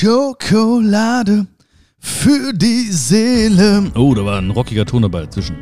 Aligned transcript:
Schokolade 0.00 1.48
für 1.98 2.52
die 2.52 2.84
Seele. 2.84 3.90
Oh, 3.96 4.14
da 4.14 4.24
war 4.24 4.38
ein 4.38 4.52
rockiger 4.52 4.86
Ton 4.86 5.02
dabei 5.02 5.22
dazwischen. 5.22 5.56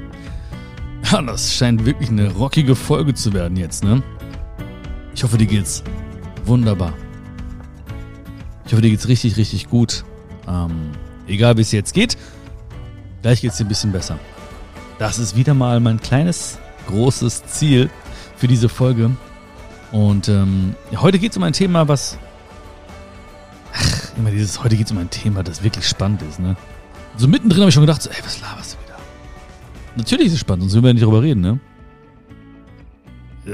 Ja, 1.11 1.23
das 1.23 1.55
scheint 1.55 1.87
wirklich 1.87 2.11
eine 2.11 2.31
rockige 2.33 2.77
Folge 2.77 3.15
zu 3.15 3.33
werden 3.33 3.57
jetzt, 3.57 3.83
ne? 3.83 4.03
Ich 5.15 5.25
hoffe, 5.25 5.39
dir 5.39 5.47
geht's 5.47 5.83
wunderbar. 6.45 6.93
Ich 8.67 8.73
hoffe, 8.73 8.83
dir 8.83 8.91
geht's 8.91 9.09
richtig, 9.09 9.39
richtig 9.39 9.71
gut. 9.71 10.05
Ähm, 10.47 10.91
egal 11.27 11.57
wie 11.57 11.63
es 11.63 11.73
jetzt 11.73 11.95
geht, 11.95 12.19
gleich 13.23 13.41
geht's 13.41 13.57
dir 13.57 13.65
ein 13.65 13.69
bisschen 13.69 13.93
besser. 13.93 14.19
Das 14.99 15.19
ist 15.19 15.35
wieder 15.35 15.55
mal 15.55 15.81
mein 15.81 15.99
kleines, 15.99 16.59
großes 16.89 17.47
Ziel 17.47 17.89
für 18.37 18.49
diese 18.49 18.69
Folge. 18.69 19.13
Und 19.93 20.29
ähm, 20.29 20.75
heute 20.95 21.19
geht's 21.19 21.39
um 21.39 21.43
ein 21.43 21.55
Thema, 21.55 21.89
was. 21.89 22.19
Immer 24.17 24.31
dieses, 24.31 24.63
heute 24.63 24.77
geht's 24.77 24.91
um 24.91 24.99
ein 24.99 25.11
Thema, 25.11 25.43
das 25.43 25.63
wirklich 25.63 25.87
spannend 25.87 26.23
ist, 26.23 26.39
ne? 26.39 26.57
So 27.17 27.29
mittendrin 27.29 27.61
habe 27.61 27.69
ich 27.69 27.75
schon 27.75 27.83
gedacht, 27.83 28.03
so, 28.03 28.11
ey, 28.11 28.17
was 28.25 28.41
laberst 28.41 28.75
du 28.75 28.85
wieder? 28.85 28.99
Natürlich 29.97 30.29
ist 30.29 30.35
es 30.35 30.41
spannend, 30.41 30.63
sonst 30.63 30.75
würden 30.75 30.85
wir 30.85 30.89
ja 30.91 30.95
nicht 30.95 31.05
drüber 31.05 31.23
reden, 31.23 31.41
ne? 31.41 31.61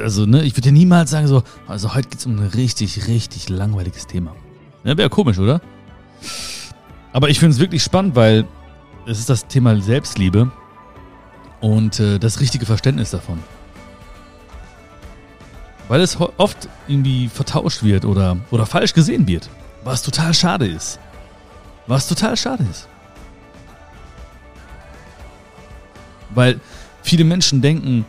Also, 0.01 0.25
ne, 0.25 0.43
ich 0.43 0.53
würde 0.55 0.63
dir 0.63 0.73
niemals 0.73 1.11
sagen, 1.11 1.27
so, 1.27 1.43
also 1.67 1.95
heute 1.95 2.09
geht's 2.09 2.27
um 2.27 2.37
ein 2.37 2.47
richtig, 2.47 3.09
richtig 3.09 3.49
langweiliges 3.49 4.07
Thema. 4.07 4.35
Ja, 4.85 4.97
wäre 4.97 5.11
komisch, 5.11 5.39
oder? 5.39 5.61
Aber 7.13 7.29
ich 7.29 7.39
finde 7.39 7.55
es 7.55 7.61
wirklich 7.61 7.83
spannend, 7.83 8.17
weil 8.17 8.47
es 9.07 9.19
ist 9.19 9.29
das 9.29 9.47
Thema 9.47 9.81
Selbstliebe 9.81 10.51
und 11.61 12.01
äh, 12.01 12.19
das 12.19 12.41
richtige 12.41 12.67
Verständnis 12.67 13.11
davon. 13.11 13.39
Weil 15.89 16.01
es 16.01 16.17
oft 16.19 16.69
irgendwie 16.89 17.29
vertauscht 17.29 17.83
wird 17.83 18.05
oder, 18.05 18.39
oder 18.51 18.65
falsch 18.65 18.95
gesehen 18.95 19.27
wird. 19.27 19.51
Was 19.85 20.03
total 20.03 20.33
schade 20.35 20.67
ist. 20.67 20.99
Was 21.87 22.07
total 22.09 22.37
schade 22.37 22.65
ist. 22.71 22.89
Weil 26.35 26.61
viele 27.03 27.25
Menschen 27.25 27.61
denken, 27.61 28.05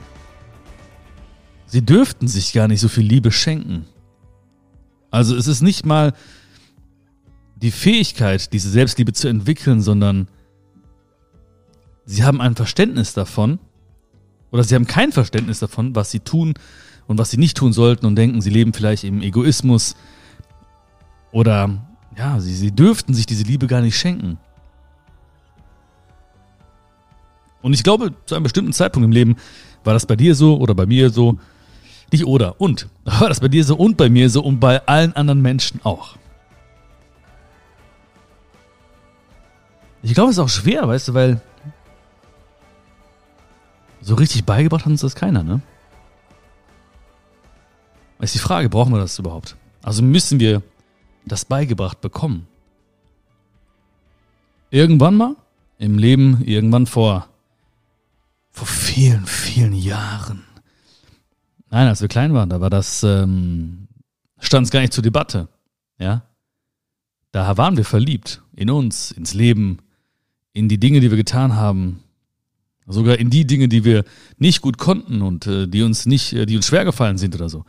sie 1.66 1.82
dürften 1.82 2.28
sich 2.28 2.54
gar 2.54 2.68
nicht 2.68 2.80
so 2.80 2.88
viel 2.88 3.06
Liebe 3.06 3.32
schenken. 3.32 3.86
Also 5.12 5.36
es 5.36 5.48
ist 5.48 5.62
nicht 5.62 5.86
mal 5.86 6.14
die 7.56 7.72
Fähigkeit, 7.72 8.52
diese 8.54 8.70
Selbstliebe 8.70 9.14
zu 9.14 9.28
entwickeln, 9.28 9.82
sondern 9.82 10.28
sie 12.06 12.24
haben 12.24 12.42
ein 12.42 12.56
Verständnis 12.56 13.14
davon 13.14 13.60
oder 14.52 14.64
sie 14.64 14.76
haben 14.76 14.88
kein 14.88 15.12
Verständnis 15.12 15.60
davon, 15.60 15.96
was 15.96 16.12
sie 16.12 16.20
tun 16.20 16.54
und 17.08 17.18
was 17.18 17.32
sie 17.32 17.38
nicht 17.38 17.58
tun 17.58 17.74
sollten 17.74 18.06
und 18.06 18.16
denken, 18.16 18.42
sie 18.42 18.50
leben 18.50 18.74
vielleicht 18.74 19.04
im 19.04 19.22
Egoismus 19.22 19.96
oder 21.34 21.70
ja, 22.18 22.40
sie, 22.40 22.54
sie 22.54 22.72
dürften 22.72 23.14
sich 23.14 23.26
diese 23.26 23.44
Liebe 23.44 23.68
gar 23.68 23.82
nicht 23.82 23.98
schenken. 23.98 24.38
Und 27.62 27.74
ich 27.74 27.84
glaube, 27.84 28.14
zu 28.26 28.36
einem 28.36 28.44
bestimmten 28.44 28.72
Zeitpunkt 28.72 29.06
im 29.06 29.12
Leben 29.12 29.36
war 29.84 29.94
das 29.94 30.06
bei 30.06 30.16
dir 30.16 30.36
so 30.36 30.58
oder 30.58 30.76
bei 30.76 30.86
mir 30.86 31.10
so. 31.10 31.38
Nicht 32.12 32.26
oder, 32.26 32.62
und. 32.62 32.88
War 33.06 33.30
das 33.30 33.40
bei 33.40 33.48
dir 33.48 33.64
so 33.64 33.76
und 33.76 33.98
bei 33.98 34.08
mir 34.08 34.30
so 34.30 34.44
und 34.44 34.60
bei 34.60 34.86
allen 34.86 35.14
anderen 35.16 35.42
Menschen 35.42 35.82
auch. 35.84 36.16
Ich 40.04 40.14
glaube, 40.14 40.30
es 40.30 40.38
ist 40.38 40.44
auch 40.44 40.50
schwer, 40.50 40.88
weißt 40.88 41.08
du, 41.08 41.14
weil 41.16 41.42
so 44.02 44.16
richtig 44.16 44.44
beigebracht 44.46 44.86
hat 44.86 44.92
uns 44.92 45.02
das 45.02 45.16
keiner, 45.16 45.44
ne? 45.44 45.62
ist 48.20 48.36
die 48.36 48.40
Frage, 48.40 48.70
brauchen 48.70 48.94
wir 48.94 49.00
das 49.00 49.18
überhaupt? 49.20 49.58
Also 49.82 50.02
müssen 50.02 50.40
wir 50.40 50.62
das 51.26 51.46
beigebracht 51.46 52.02
bekommen? 52.02 52.48
Irgendwann 54.70 55.16
mal 55.16 55.36
im 55.78 55.98
Leben, 55.98 56.44
irgendwann 56.44 56.88
vor, 56.88 57.28
vor 58.52 58.68
vielen, 58.68 59.26
vielen 59.26 59.74
Jahren. 59.74 60.44
Nein, 61.70 61.88
als 61.88 62.02
wir 62.02 62.08
klein 62.08 62.34
waren, 62.34 62.50
da 62.50 62.62
war 62.62 62.70
das, 62.70 63.04
ähm, 63.04 63.88
stand 64.40 64.66
es 64.66 64.72
gar 64.72 64.82
nicht 64.82 64.94
zur 64.94 65.04
Debatte. 65.04 65.48
Ja. 65.98 66.24
Da 67.32 67.58
waren 67.58 67.78
wir 67.78 67.86
verliebt 67.86 68.44
in 68.56 68.70
uns, 68.70 69.12
ins 69.12 69.34
Leben, 69.34 69.80
in 70.54 70.70
die 70.70 70.80
Dinge, 70.80 71.00
die 71.00 71.10
wir 71.10 71.18
getan 71.18 71.56
haben, 71.56 72.04
sogar 72.86 73.18
in 73.18 73.30
die 73.30 73.46
Dinge, 73.46 73.68
die 73.68 73.84
wir 73.84 74.04
nicht 74.38 74.62
gut 74.62 74.78
konnten 74.78 75.22
und 75.22 75.48
äh, 75.48 75.68
die 75.68 75.82
uns 75.82 76.06
nicht, 76.06 76.34
äh, 76.34 76.46
die 76.46 76.56
uns 76.56 76.68
schwer 76.68 76.86
gefallen 76.86 77.18
sind 77.18 77.36
oder 77.36 77.50
so. 77.50 77.66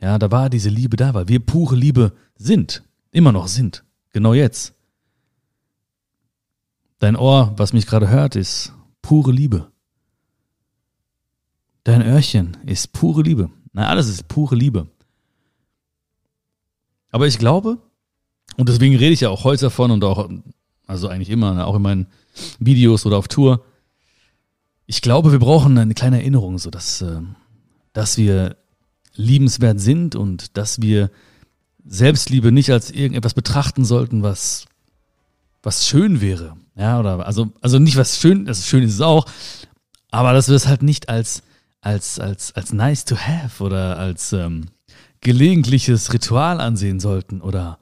Ja, 0.00 0.18
da 0.18 0.30
war 0.30 0.48
diese 0.48 0.70
Liebe 0.70 0.96
da, 0.96 1.12
weil 1.12 1.28
wir 1.28 1.40
pure 1.40 1.76
Liebe 1.76 2.12
sind, 2.36 2.82
immer 3.10 3.32
noch 3.32 3.48
sind, 3.48 3.84
genau 4.12 4.32
jetzt. 4.32 4.74
Dein 6.98 7.16
Ohr, 7.16 7.52
was 7.56 7.72
mich 7.72 7.86
gerade 7.86 8.08
hört, 8.08 8.34
ist 8.34 8.72
pure 9.02 9.32
Liebe. 9.32 9.70
Dein 11.84 12.02
Öhrchen 12.02 12.56
ist 12.66 12.92
pure 12.92 13.22
Liebe. 13.22 13.50
Nein, 13.72 13.86
alles 13.86 14.08
ist 14.08 14.28
pure 14.28 14.54
Liebe. 14.54 14.86
Aber 17.10 17.26
ich 17.26 17.38
glaube, 17.38 17.78
und 18.56 18.68
deswegen 18.68 18.96
rede 18.96 19.12
ich 19.12 19.20
ja 19.20 19.30
auch 19.30 19.44
heute 19.44 19.66
davon 19.66 19.90
und 19.90 20.04
auch, 20.04 20.28
also 20.86 21.08
eigentlich 21.08 21.30
immer, 21.30 21.54
ne, 21.54 21.66
auch 21.66 21.76
in 21.76 21.82
meinen 21.82 22.06
Videos 22.58 23.06
oder 23.06 23.16
auf 23.16 23.28
Tour. 23.28 23.64
Ich 24.86 25.02
glaube, 25.02 25.32
wir 25.32 25.38
brauchen 25.38 25.76
eine 25.78 25.94
kleine 25.94 26.18
Erinnerung, 26.18 26.58
so 26.58 26.70
dass, 26.70 27.02
äh, 27.02 27.20
dass 27.92 28.16
wir 28.18 28.56
liebenswert 29.20 29.80
sind 29.80 30.16
und 30.16 30.56
dass 30.56 30.80
wir 30.80 31.10
Selbstliebe 31.84 32.52
nicht 32.52 32.70
als 32.70 32.90
irgendetwas 32.90 33.34
betrachten 33.34 33.84
sollten, 33.84 34.22
was, 34.22 34.66
was 35.62 35.86
schön 35.86 36.20
wäre. 36.20 36.56
Ja, 36.76 36.98
oder 37.00 37.26
also, 37.26 37.52
also 37.60 37.78
nicht 37.78 37.96
was 37.96 38.18
schön, 38.18 38.46
das 38.46 38.66
schön 38.66 38.82
ist 38.82 38.94
es 38.94 39.00
auch, 39.00 39.26
aber 40.10 40.32
dass 40.32 40.48
wir 40.48 40.56
es 40.56 40.66
halt 40.66 40.82
nicht 40.82 41.08
als, 41.08 41.42
als, 41.80 42.18
als, 42.18 42.54
als 42.54 42.72
nice 42.72 43.04
to 43.04 43.16
have 43.16 43.62
oder 43.62 43.98
als 43.98 44.32
ähm, 44.32 44.66
gelegentliches 45.20 46.12
Ritual 46.12 46.60
ansehen 46.60 47.00
sollten 47.00 47.40
oder 47.40 47.78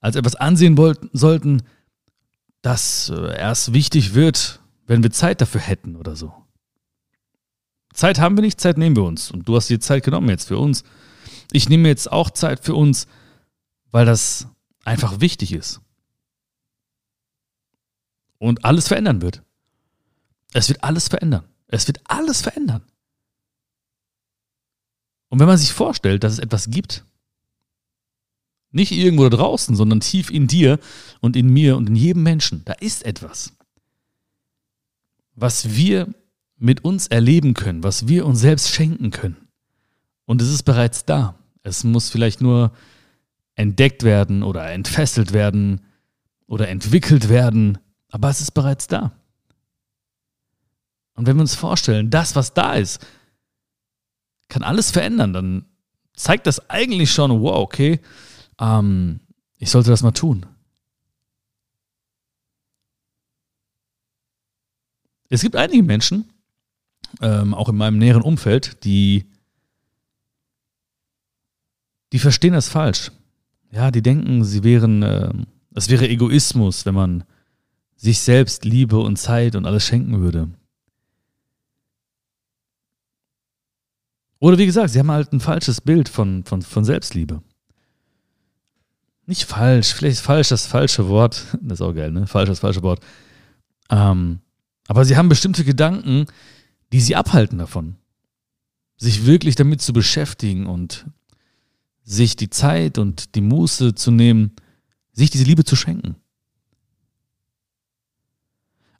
als 0.00 0.16
etwas 0.16 0.36
ansehen 0.36 0.76
wollten, 0.76 1.10
sollten, 1.12 1.62
das 2.62 3.10
äh, 3.14 3.38
erst 3.38 3.72
wichtig 3.72 4.14
wird, 4.14 4.60
wenn 4.86 5.02
wir 5.02 5.10
Zeit 5.10 5.40
dafür 5.40 5.60
hätten 5.60 5.96
oder 5.96 6.16
so. 6.16 6.32
Zeit 7.98 8.20
haben 8.20 8.36
wir 8.36 8.42
nicht, 8.42 8.60
Zeit 8.60 8.78
nehmen 8.78 8.94
wir 8.94 9.02
uns. 9.02 9.32
Und 9.32 9.48
du 9.48 9.56
hast 9.56 9.68
dir 9.68 9.80
Zeit 9.80 10.04
genommen 10.04 10.28
jetzt 10.28 10.46
für 10.46 10.56
uns. 10.56 10.84
Ich 11.50 11.68
nehme 11.68 11.88
jetzt 11.88 12.12
auch 12.12 12.30
Zeit 12.30 12.64
für 12.64 12.76
uns, 12.76 13.08
weil 13.90 14.06
das 14.06 14.46
einfach 14.84 15.18
wichtig 15.18 15.52
ist. 15.52 15.80
Und 18.38 18.64
alles 18.64 18.86
verändern 18.86 19.20
wird. 19.20 19.42
Es 20.52 20.68
wird 20.68 20.84
alles 20.84 21.08
verändern. 21.08 21.42
Es 21.66 21.88
wird 21.88 21.98
alles 22.04 22.40
verändern. 22.40 22.84
Und 25.28 25.40
wenn 25.40 25.48
man 25.48 25.58
sich 25.58 25.72
vorstellt, 25.72 26.22
dass 26.22 26.34
es 26.34 26.38
etwas 26.38 26.70
gibt, 26.70 27.04
nicht 28.70 28.92
irgendwo 28.92 29.28
da 29.28 29.36
draußen, 29.36 29.74
sondern 29.74 29.98
tief 29.98 30.30
in 30.30 30.46
dir 30.46 30.78
und 31.18 31.34
in 31.34 31.48
mir 31.48 31.76
und 31.76 31.88
in 31.88 31.96
jedem 31.96 32.22
Menschen, 32.22 32.64
da 32.64 32.74
ist 32.74 33.04
etwas, 33.04 33.56
was 35.34 35.74
wir 35.74 36.14
mit 36.58 36.84
uns 36.84 37.06
erleben 37.06 37.54
können, 37.54 37.82
was 37.82 38.08
wir 38.08 38.26
uns 38.26 38.40
selbst 38.40 38.70
schenken 38.70 39.10
können. 39.10 39.48
Und 40.26 40.42
es 40.42 40.50
ist 40.50 40.64
bereits 40.64 41.04
da. 41.04 41.36
Es 41.62 41.84
muss 41.84 42.10
vielleicht 42.10 42.40
nur 42.40 42.72
entdeckt 43.54 44.02
werden 44.02 44.42
oder 44.42 44.70
entfesselt 44.70 45.32
werden 45.32 45.80
oder 46.46 46.68
entwickelt 46.68 47.28
werden, 47.28 47.78
aber 48.10 48.28
es 48.30 48.40
ist 48.40 48.52
bereits 48.52 48.86
da. 48.86 49.12
Und 51.14 51.26
wenn 51.26 51.36
wir 51.36 51.42
uns 51.42 51.54
vorstellen, 51.54 52.10
das, 52.10 52.36
was 52.36 52.54
da 52.54 52.74
ist, 52.74 53.04
kann 54.48 54.62
alles 54.62 54.90
verändern, 54.90 55.32
dann 55.32 55.64
zeigt 56.14 56.46
das 56.46 56.70
eigentlich 56.70 57.12
schon, 57.12 57.42
wow, 57.42 57.56
okay, 57.56 58.00
ähm, 58.60 59.20
ich 59.56 59.70
sollte 59.70 59.90
das 59.90 60.02
mal 60.02 60.12
tun. 60.12 60.46
Es 65.28 65.42
gibt 65.42 65.56
einige 65.56 65.82
Menschen, 65.82 66.32
ähm, 67.20 67.54
auch 67.54 67.68
in 67.68 67.76
meinem 67.76 67.98
näheren 67.98 68.22
Umfeld, 68.22 68.84
die, 68.84 69.26
die 72.12 72.18
verstehen 72.18 72.52
das 72.52 72.68
falsch. 72.68 73.10
Ja, 73.70 73.90
die 73.90 74.02
denken, 74.02 74.44
sie 74.44 74.64
wären, 74.64 75.02
äh, 75.02 75.32
es 75.74 75.88
wäre 75.88 76.08
Egoismus, 76.08 76.86
wenn 76.86 76.94
man 76.94 77.24
sich 77.96 78.20
selbst 78.20 78.64
Liebe 78.64 78.98
und 78.98 79.16
Zeit 79.16 79.56
und 79.56 79.66
alles 79.66 79.84
schenken 79.84 80.20
würde. 80.20 80.48
Oder 84.40 84.56
wie 84.58 84.66
gesagt, 84.66 84.90
sie 84.90 85.00
haben 85.00 85.10
halt 85.10 85.32
ein 85.32 85.40
falsches 85.40 85.80
Bild 85.80 86.08
von, 86.08 86.44
von, 86.44 86.62
von 86.62 86.84
Selbstliebe. 86.84 87.42
Nicht 89.26 89.44
falsch, 89.44 89.92
vielleicht 89.92 90.20
falsch 90.20 90.48
das 90.48 90.66
falsche 90.66 91.08
Wort. 91.08 91.44
Das 91.60 91.80
ist 91.80 91.82
auch 91.82 91.92
geil, 91.92 92.12
ne? 92.12 92.26
Falsch 92.26 92.48
das 92.48 92.60
falsche 92.60 92.82
Wort. 92.82 93.00
Ähm, 93.90 94.40
aber 94.86 95.04
sie 95.04 95.16
haben 95.16 95.28
bestimmte 95.28 95.64
Gedanken, 95.64 96.26
die 96.92 97.00
sie 97.00 97.16
abhalten 97.16 97.58
davon, 97.58 97.96
sich 98.96 99.26
wirklich 99.26 99.54
damit 99.54 99.80
zu 99.80 99.92
beschäftigen 99.92 100.66
und 100.66 101.06
sich 102.02 102.36
die 102.36 102.50
Zeit 102.50 102.98
und 102.98 103.34
die 103.34 103.40
Muße 103.40 103.94
zu 103.94 104.10
nehmen, 104.10 104.52
sich 105.12 105.30
diese 105.30 105.44
Liebe 105.44 105.64
zu 105.64 105.76
schenken. 105.76 106.16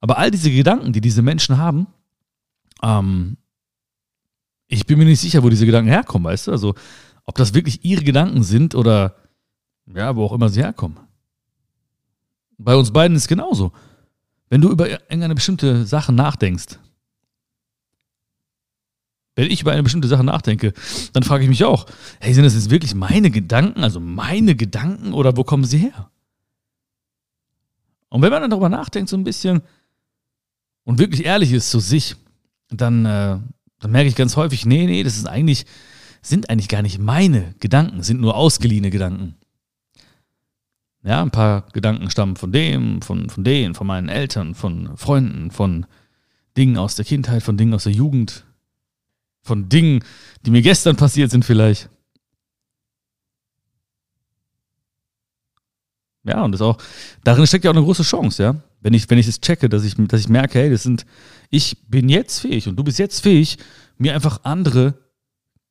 Aber 0.00 0.18
all 0.18 0.30
diese 0.30 0.50
Gedanken, 0.50 0.92
die 0.92 1.00
diese 1.00 1.22
Menschen 1.22 1.56
haben, 1.56 1.86
ähm, 2.82 3.36
ich 4.68 4.86
bin 4.86 4.98
mir 4.98 5.06
nicht 5.06 5.20
sicher, 5.20 5.42
wo 5.42 5.48
diese 5.48 5.66
Gedanken 5.66 5.90
herkommen, 5.90 6.26
weißt 6.26 6.48
du? 6.48 6.52
Also, 6.52 6.74
ob 7.24 7.36
das 7.36 7.54
wirklich 7.54 7.84
ihre 7.84 8.04
Gedanken 8.04 8.42
sind 8.42 8.74
oder 8.74 9.16
ja, 9.86 10.14
wo 10.14 10.24
auch 10.24 10.32
immer 10.32 10.50
sie 10.50 10.62
herkommen. 10.62 10.98
Bei 12.58 12.76
uns 12.76 12.92
beiden 12.92 13.16
ist 13.16 13.22
es 13.22 13.28
genauso. 13.28 13.72
Wenn 14.50 14.60
du 14.60 14.70
über 14.70 14.88
irgendeine 14.88 15.34
bestimmte 15.34 15.86
Sache 15.86 16.12
nachdenkst, 16.12 16.78
wenn 19.38 19.52
ich 19.52 19.60
über 19.60 19.70
eine 19.70 19.84
bestimmte 19.84 20.08
Sache 20.08 20.24
nachdenke, 20.24 20.72
dann 21.12 21.22
frage 21.22 21.44
ich 21.44 21.48
mich 21.48 21.62
auch, 21.62 21.86
hey, 22.18 22.34
sind 22.34 22.42
das 22.42 22.54
jetzt 22.54 22.70
wirklich 22.70 22.96
meine 22.96 23.30
Gedanken, 23.30 23.84
also 23.84 24.00
meine 24.00 24.56
Gedanken 24.56 25.12
oder 25.12 25.36
wo 25.36 25.44
kommen 25.44 25.62
sie 25.62 25.78
her? 25.78 26.10
Und 28.08 28.20
wenn 28.20 28.30
man 28.30 28.42
dann 28.42 28.50
darüber 28.50 28.68
nachdenkt 28.68 29.08
so 29.08 29.16
ein 29.16 29.22
bisschen 29.22 29.60
und 30.82 30.98
wirklich 30.98 31.24
ehrlich 31.24 31.52
ist 31.52 31.70
zu 31.70 31.78
sich, 31.78 32.16
dann, 32.68 33.04
äh, 33.04 33.38
dann 33.78 33.90
merke 33.92 34.08
ich 34.08 34.16
ganz 34.16 34.34
häufig, 34.34 34.66
nee, 34.66 34.86
nee, 34.86 35.04
das 35.04 35.16
ist 35.16 35.28
eigentlich, 35.28 35.66
sind 36.20 36.50
eigentlich 36.50 36.68
gar 36.68 36.82
nicht 36.82 36.98
meine 36.98 37.54
Gedanken, 37.60 38.02
sind 38.02 38.20
nur 38.20 38.34
ausgeliehene 38.34 38.90
Gedanken. 38.90 39.36
Ja, 41.04 41.22
ein 41.22 41.30
paar 41.30 41.68
Gedanken 41.72 42.10
stammen 42.10 42.34
von 42.34 42.50
dem, 42.50 43.02
von, 43.02 43.30
von 43.30 43.44
denen, 43.44 43.76
von 43.76 43.86
meinen 43.86 44.08
Eltern, 44.08 44.56
von 44.56 44.96
Freunden, 44.96 45.52
von 45.52 45.86
Dingen 46.56 46.76
aus 46.76 46.96
der 46.96 47.04
Kindheit, 47.04 47.44
von 47.44 47.56
Dingen 47.56 47.74
aus 47.74 47.84
der 47.84 47.92
Jugend, 47.92 48.47
von 49.42 49.68
Dingen, 49.68 50.04
die 50.44 50.50
mir 50.50 50.62
gestern 50.62 50.96
passiert 50.96 51.30
sind 51.30 51.44
vielleicht. 51.44 51.88
Ja, 56.24 56.44
und 56.44 56.52
das 56.52 56.60
auch, 56.60 56.76
darin 57.24 57.46
steckt 57.46 57.64
ja 57.64 57.70
auch 57.70 57.76
eine 57.76 57.84
große 57.84 58.02
Chance, 58.02 58.42
ja. 58.42 58.56
Wenn 58.80 58.94
ich, 58.94 59.08
wenn 59.08 59.18
ich 59.18 59.26
es 59.26 59.40
checke, 59.40 59.68
dass 59.68 59.82
ich, 59.82 59.94
dass 59.96 60.20
ich 60.20 60.28
merke, 60.28 60.58
hey, 60.58 60.70
das 60.70 60.82
sind, 60.82 61.06
ich 61.50 61.88
bin 61.88 62.08
jetzt 62.08 62.40
fähig 62.40 62.68
und 62.68 62.76
du 62.76 62.84
bist 62.84 62.98
jetzt 62.98 63.20
fähig, 63.20 63.56
mir 63.96 64.14
einfach 64.14 64.44
andere 64.44 64.94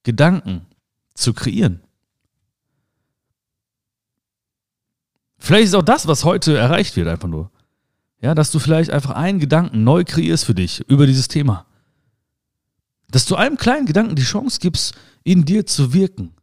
Gedanken 0.04 0.66
zu 1.14 1.34
kreieren. 1.34 1.82
Vielleicht 5.38 5.68
ist 5.68 5.76
auch 5.76 5.84
das, 5.84 6.08
was 6.08 6.26
heute 6.26 6.58
erreicht 6.58 6.96
wird, 6.96 7.08
einfach 7.08 7.28
nur. 7.28 7.52
Ja, 8.20 8.34
dass 8.34 8.52
du 8.52 8.58
vielleicht 8.58 8.90
einfach 8.90 9.12
einen 9.12 9.40
Gedanken 9.40 9.84
neu 9.84 10.04
kreierst 10.04 10.46
für 10.46 10.56
dich 10.56 10.80
über 10.90 11.06
dieses 11.06 11.28
Thema. 11.28 11.67
Dass 13.10 13.26
du 13.26 13.36
einem 13.36 13.58
kleinen 13.58 13.86
Gedanken 13.86 14.16
die 14.16 14.24
Chance 14.24 14.60
gibst, 14.60 14.96
in 15.24 15.46
dir 15.46 15.66
zu 15.66 15.94
wirken. 15.94 16.34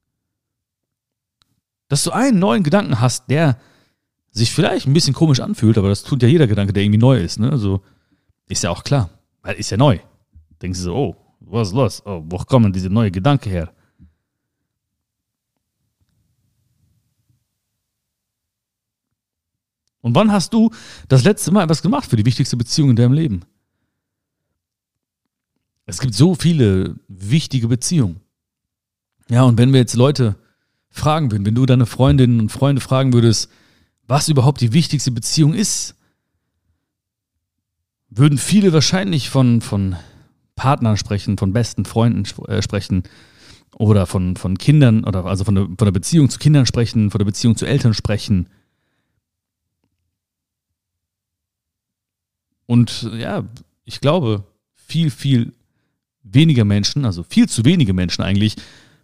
Dass 1.88 2.04
du 2.04 2.10
einen 2.10 2.38
neuen 2.38 2.62
Gedanken 2.62 3.00
hast, 3.00 3.30
der 3.30 3.58
sich 4.30 4.52
vielleicht 4.52 4.86
ein 4.86 4.92
bisschen 4.92 5.14
komisch 5.14 5.40
anfühlt, 5.40 5.78
aber 5.78 5.88
das 5.88 6.02
tut 6.02 6.22
ja 6.22 6.28
jeder 6.28 6.46
Gedanke, 6.46 6.72
der 6.72 6.82
irgendwie 6.82 6.98
neu 6.98 7.20
ist. 7.20 7.38
Ne? 7.38 7.50
Also 7.50 7.82
ist 8.48 8.64
ja 8.64 8.70
auch 8.70 8.82
klar, 8.82 9.10
weil 9.42 9.54
ist 9.56 9.70
ja 9.70 9.76
neu. 9.76 9.98
Denkst 10.60 10.78
du 10.78 10.84
so, 10.84 10.94
oh, 10.94 11.16
was 11.40 11.68
ist 11.68 11.74
los? 11.74 12.02
Oh, 12.04 12.22
wo 12.24 12.38
kommen 12.38 12.72
diese 12.72 12.90
neue 12.90 13.10
Gedanken 13.10 13.50
her? 13.50 13.72
Und 20.00 20.14
wann 20.14 20.32
hast 20.32 20.52
du 20.52 20.70
das 21.08 21.24
letzte 21.24 21.50
Mal 21.50 21.64
etwas 21.64 21.80
gemacht 21.80 22.10
für 22.10 22.16
die 22.16 22.26
wichtigste 22.26 22.58
Beziehung 22.58 22.90
in 22.90 22.96
deinem 22.96 23.14
Leben? 23.14 23.40
Es 25.86 26.00
gibt 26.00 26.14
so 26.14 26.34
viele 26.34 26.96
wichtige 27.08 27.68
Beziehungen. 27.68 28.20
Ja, 29.28 29.42
und 29.42 29.58
wenn 29.58 29.72
wir 29.72 29.80
jetzt 29.80 29.96
Leute 29.96 30.36
fragen 30.90 31.30
würden, 31.30 31.44
wenn 31.44 31.54
du 31.54 31.66
deine 31.66 31.86
Freundinnen 31.86 32.40
und 32.40 32.52
Freunde 32.52 32.80
fragen 32.80 33.12
würdest, 33.12 33.50
was 34.06 34.28
überhaupt 34.28 34.60
die 34.60 34.72
wichtigste 34.72 35.10
Beziehung 35.10 35.54
ist, 35.54 35.94
würden 38.08 38.38
viele 38.38 38.72
wahrscheinlich 38.72 39.28
von, 39.30 39.60
von 39.60 39.96
Partnern 40.56 40.96
sprechen, 40.96 41.36
von 41.36 41.52
besten 41.52 41.84
Freunden 41.84 42.24
äh, 42.46 42.62
sprechen 42.62 43.02
oder 43.76 44.06
von, 44.06 44.36
von 44.36 44.56
Kindern 44.56 45.04
oder 45.04 45.24
also 45.24 45.44
von 45.44 45.54
der, 45.54 45.64
von 45.64 45.76
der 45.84 45.90
Beziehung 45.90 46.30
zu 46.30 46.38
Kindern 46.38 46.66
sprechen, 46.66 47.10
von 47.10 47.18
der 47.18 47.24
Beziehung 47.24 47.56
zu 47.56 47.66
Eltern 47.66 47.94
sprechen 47.94 48.48
Und 52.66 53.10
ja, 53.14 53.44
ich 53.84 54.00
glaube, 54.00 54.44
viel, 54.74 55.10
viel 55.10 55.52
weniger 56.24 56.64
Menschen, 56.64 57.04
also 57.04 57.22
viel 57.22 57.48
zu 57.48 57.64
wenige 57.64 57.92
Menschen 57.92 58.22
eigentlich, 58.22 58.56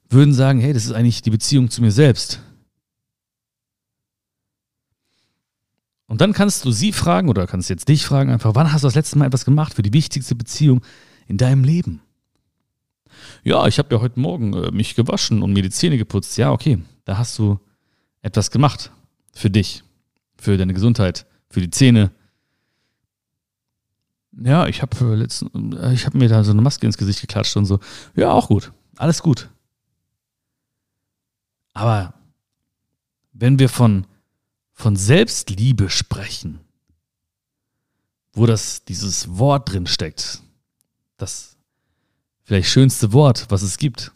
würden 0.08 0.34
sagen, 0.34 0.61
hey, 0.61 0.72
das 0.72 0.84
ist 0.84 0.93
eigentlich 0.93 1.22
die 1.22 1.31
Beziehung 1.31 1.70
zu 1.70 1.82
mir 1.82 1.93
selbst. 1.93 2.40
Und 6.06 6.20
dann 6.20 6.32
kannst 6.32 6.64
du 6.64 6.72
sie 6.72 6.93
fragen 6.93 7.28
oder 7.28 7.46
kannst 7.46 7.70
jetzt 7.70 7.88
dich 7.88 8.05
fragen, 8.05 8.31
einfach, 8.31 8.56
wann 8.56 8.72
hast 8.72 8.82
du 8.82 8.88
das 8.88 8.96
letzte 8.96 9.17
Mal 9.17 9.26
etwas 9.26 9.44
gemacht 9.44 9.75
für 9.75 9.82
die 9.82 9.93
wichtigste 9.93 10.34
Beziehung 10.34 10.82
in 11.28 11.37
deinem 11.37 11.62
Leben? 11.62 12.02
Ja, 13.44 13.67
ich 13.69 13.78
habe 13.78 13.94
ja 13.94 14.00
heute 14.00 14.19
Morgen 14.19 14.52
äh, 14.55 14.72
mich 14.72 14.96
gewaschen 14.96 15.43
und 15.43 15.52
mir 15.52 15.62
die 15.62 15.70
Zähne 15.70 15.99
geputzt. 15.99 16.37
Ja, 16.37 16.50
okay, 16.50 16.78
da 17.05 17.17
hast 17.17 17.38
du 17.38 17.61
etwas 18.22 18.50
gemacht 18.50 18.90
für 19.32 19.50
dich, 19.50 19.84
für 20.37 20.56
deine 20.56 20.75
Gesundheit, 20.75 21.26
für 21.49 21.61
die 21.61 21.70
Zähne, 21.70 22.11
ja, 24.32 24.67
ich 24.67 24.82
habe 24.82 24.97
äh, 24.99 25.87
äh, 25.88 25.93
ich 25.93 26.06
habe 26.06 26.19
mir 26.19 26.29
da 26.29 26.44
so 26.44 26.53
eine 26.53 26.62
Maske 26.62 26.87
ins 26.87 26.99
Gesicht 26.99 27.21
geklatscht 27.21 27.56
und 27.56 27.67
so. 27.67 27.81
Ja, 28.15 28.32
auch 28.32 28.49
gut. 28.49 28.73
Alles 28.97 29.23
gut. 29.23 29.50
Aber 31.73 32.15
wenn 33.32 33.59
wir 33.59 33.69
von, 33.69 34.06
von 34.73 34.97
Selbstliebe 34.97 35.88
sprechen, 35.91 36.61
wo 38.32 38.47
das, 38.47 38.85
dieses 38.85 39.38
Wort 39.38 39.73
drin 39.73 39.87
steckt, 39.87 40.43
das 41.17 41.56
vielleicht 42.43 42.69
schönste 42.69 43.12
Wort, 43.12 43.47
was 43.49 43.62
es 43.62 43.77
gibt. 43.79 44.12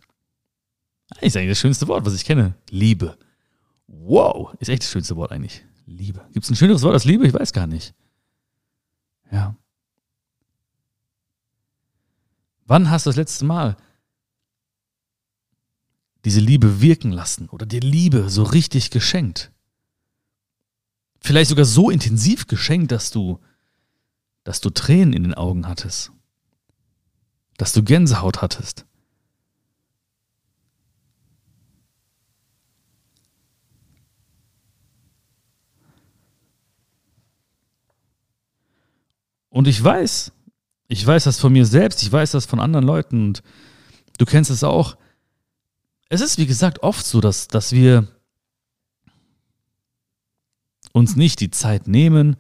Ist 1.21 1.37
eigentlich 1.37 1.51
das 1.51 1.61
schönste 1.61 1.89
Wort, 1.89 2.05
was 2.05 2.15
ich 2.15 2.25
kenne. 2.25 2.55
Liebe. 2.71 3.17
Wow, 3.87 4.55
ist 4.59 4.69
echt 4.69 4.83
das 4.83 4.91
schönste 4.91 5.17
Wort 5.17 5.33
eigentlich. 5.33 5.65
Liebe. 5.87 6.27
Gibt 6.33 6.45
es 6.45 6.51
ein 6.51 6.57
schöneres 6.57 6.83
Wort 6.83 6.95
als 6.95 7.05
Liebe? 7.05 7.27
Ich 7.27 7.35
weiß 7.35 7.53
gar 7.53 7.67
nicht. 7.67 7.95
Ja. 9.31 9.57
Wann 12.67 12.91
hast 12.91 13.07
du 13.07 13.11
das 13.11 13.17
letzte 13.17 13.45
Mal 13.45 13.77
diese 16.25 16.41
Liebe 16.41 16.81
wirken 16.81 17.13
lassen 17.13 17.49
oder 17.51 17.67
dir 17.67 17.81
Liebe 17.81 18.31
so 18.31 18.43
richtig 18.43 18.91
geschenkt? 18.91 19.53
Vielleicht 21.21 21.51
sogar 21.51 21.65
so 21.65 21.91
intensiv 21.91 22.47
geschenkt, 22.47 22.93
dass 22.93 23.11
du, 23.11 23.41
dass 24.45 24.61
du 24.61 24.71
Tränen 24.71 25.13
in 25.13 25.23
den 25.23 25.35
Augen 25.35 25.67
hattest, 25.67 26.13
dass 27.57 27.73
du 27.73 27.83
Gänsehaut 27.83 28.43
hattest. 28.43 28.87
Und 39.51 39.69
ich 39.69 39.83
weiß, 39.83 40.33
ich 40.89 41.07
weiß 41.07 41.25
das 41.25 41.39
von 41.39 41.53
mir 41.53 41.67
selbst, 41.67 42.03
ich 42.03 42.13
weiß 42.13 42.33
das 42.33 42.47
von 42.47 42.61
anderen 42.61 42.85
Leuten 42.85 43.27
und 43.27 43.43
du 44.19 44.25
kennst 44.25 44.51
es 44.51 44.65
auch. 44.65 44.97
Es 46.09 46.21
ist, 46.21 46.39
wie 46.39 46.47
gesagt, 46.47 46.83
oft 46.83 47.05
so, 47.05 47.21
dass, 47.21 47.49
dass 47.49 47.73
wir 47.73 48.07
uns 50.93 51.17
nicht 51.17 51.41
die 51.41 51.51
Zeit 51.51 51.89
nehmen 51.89 52.37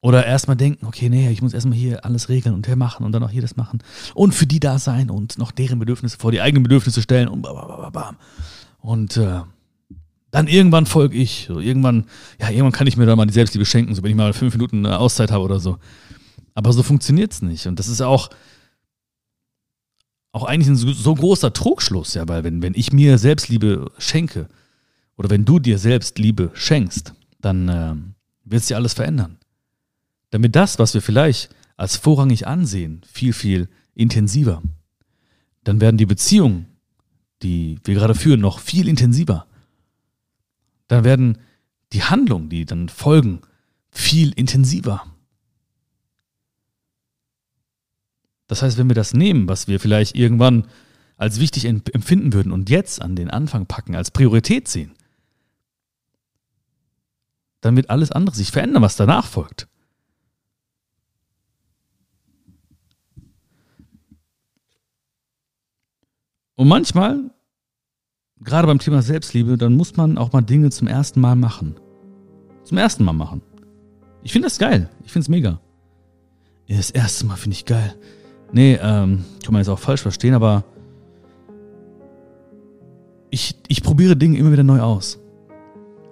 oder 0.00 0.24
erstmal 0.24 0.56
denken, 0.56 0.86
okay, 0.86 1.08
nee, 1.08 1.30
ich 1.30 1.42
muss 1.42 1.52
erstmal 1.52 1.76
hier 1.76 2.04
alles 2.04 2.28
regeln 2.28 2.54
und 2.54 2.66
hier 2.66 2.76
machen 2.76 3.04
und 3.04 3.10
dann 3.10 3.24
auch 3.24 3.30
hier 3.30 3.42
das 3.42 3.56
machen 3.56 3.82
und 4.14 4.32
für 4.32 4.46
die 4.46 4.60
da 4.60 4.78
sein 4.78 5.10
und 5.10 5.38
noch 5.38 5.50
deren 5.50 5.80
Bedürfnisse 5.80 6.18
vor 6.18 6.30
die 6.30 6.40
eigenen 6.40 6.62
Bedürfnisse 6.62 7.02
stellen 7.02 7.28
und 7.28 7.42
bam, 7.42 7.92
bam, 7.92 8.16
Und 8.78 9.16
äh, 9.16 9.40
dann 10.36 10.48
irgendwann 10.48 10.84
folge 10.84 11.16
ich. 11.16 11.46
So, 11.48 11.60
irgendwann, 11.60 12.04
ja, 12.38 12.50
irgendwann 12.50 12.72
kann 12.72 12.86
ich 12.86 12.98
mir 12.98 13.06
dann 13.06 13.16
mal 13.16 13.24
die 13.24 13.32
Selbstliebe 13.32 13.64
schenken, 13.64 13.94
so 13.94 14.02
wenn 14.02 14.10
ich 14.10 14.16
mal 14.16 14.34
fünf 14.34 14.52
Minuten 14.52 14.84
eine 14.84 14.98
Auszeit 14.98 15.30
habe 15.30 15.42
oder 15.42 15.60
so. 15.60 15.78
Aber 16.52 16.74
so 16.74 16.82
funktioniert 16.82 17.32
es 17.32 17.40
nicht. 17.40 17.66
Und 17.66 17.78
das 17.78 17.88
ist 17.88 18.02
auch, 18.02 18.28
auch 20.32 20.44
eigentlich 20.44 20.68
ein 20.68 20.76
so, 20.76 20.92
so, 20.92 21.14
großer 21.14 21.54
Trugschluss, 21.54 22.12
ja, 22.12 22.28
weil 22.28 22.44
wenn, 22.44 22.60
wenn 22.60 22.74
ich 22.74 22.92
mir 22.92 23.16
Selbstliebe 23.16 23.90
schenke 23.96 24.48
oder 25.16 25.30
wenn 25.30 25.46
du 25.46 25.58
dir 25.58 25.78
Selbstliebe 25.78 26.50
schenkst, 26.52 27.14
dann 27.40 27.68
äh, 27.70 27.94
wird 28.44 28.68
dir 28.68 28.76
alles 28.76 28.92
verändern. 28.92 29.38
Damit 30.28 30.54
das, 30.54 30.78
was 30.78 30.92
wir 30.92 31.00
vielleicht 31.00 31.48
als 31.78 31.96
vorrangig 31.96 32.46
ansehen, 32.46 33.00
viel, 33.10 33.32
viel 33.32 33.70
intensiver. 33.94 34.62
Dann 35.64 35.80
werden 35.80 35.96
die 35.96 36.04
Beziehungen, 36.04 36.66
die 37.42 37.78
wir 37.84 37.94
gerade 37.94 38.14
führen, 38.14 38.40
noch 38.40 38.58
viel 38.58 38.86
intensiver 38.86 39.46
dann 40.88 41.04
werden 41.04 41.38
die 41.92 42.02
Handlungen, 42.02 42.48
die 42.48 42.64
dann 42.64 42.88
folgen, 42.88 43.40
viel 43.90 44.32
intensiver. 44.32 45.06
Das 48.46 48.62
heißt, 48.62 48.78
wenn 48.78 48.88
wir 48.88 48.94
das 48.94 49.14
nehmen, 49.14 49.48
was 49.48 49.66
wir 49.68 49.80
vielleicht 49.80 50.14
irgendwann 50.14 50.68
als 51.16 51.40
wichtig 51.40 51.64
empfinden 51.64 52.32
würden 52.32 52.52
und 52.52 52.70
jetzt 52.70 53.00
an 53.00 53.16
den 53.16 53.30
Anfang 53.30 53.66
packen, 53.66 53.96
als 53.96 54.10
Priorität 54.10 54.68
sehen, 54.68 54.92
dann 57.60 57.74
wird 57.74 57.90
alles 57.90 58.12
andere 58.12 58.36
sich 58.36 58.52
verändern, 58.52 58.82
was 58.82 58.96
danach 58.96 59.26
folgt. 59.26 59.66
Und 66.54 66.68
manchmal, 66.68 67.30
gerade 68.46 68.66
beim 68.66 68.78
Thema 68.78 69.02
Selbstliebe, 69.02 69.58
dann 69.58 69.74
muss 69.74 69.96
man 69.96 70.16
auch 70.16 70.32
mal 70.32 70.40
Dinge 70.40 70.70
zum 70.70 70.88
ersten 70.88 71.20
Mal 71.20 71.36
machen. 71.36 71.76
Zum 72.64 72.78
ersten 72.78 73.04
Mal 73.04 73.12
machen. 73.12 73.42
Ich 74.22 74.32
finde 74.32 74.46
das 74.46 74.58
geil. 74.58 74.88
Ich 75.04 75.12
finde 75.12 75.24
es 75.24 75.28
mega. 75.28 75.60
Das 76.68 76.90
erste 76.90 77.26
Mal 77.26 77.36
finde 77.36 77.54
ich 77.54 77.64
geil. 77.64 77.94
Nee, 78.52 78.78
ähm, 78.80 79.24
kann 79.44 79.52
man 79.52 79.60
jetzt 79.60 79.68
auch 79.68 79.78
falsch 79.78 80.02
verstehen, 80.02 80.34
aber 80.34 80.64
ich, 83.30 83.56
ich 83.68 83.82
probiere 83.82 84.16
Dinge 84.16 84.38
immer 84.38 84.52
wieder 84.52 84.62
neu 84.62 84.80
aus. 84.80 85.18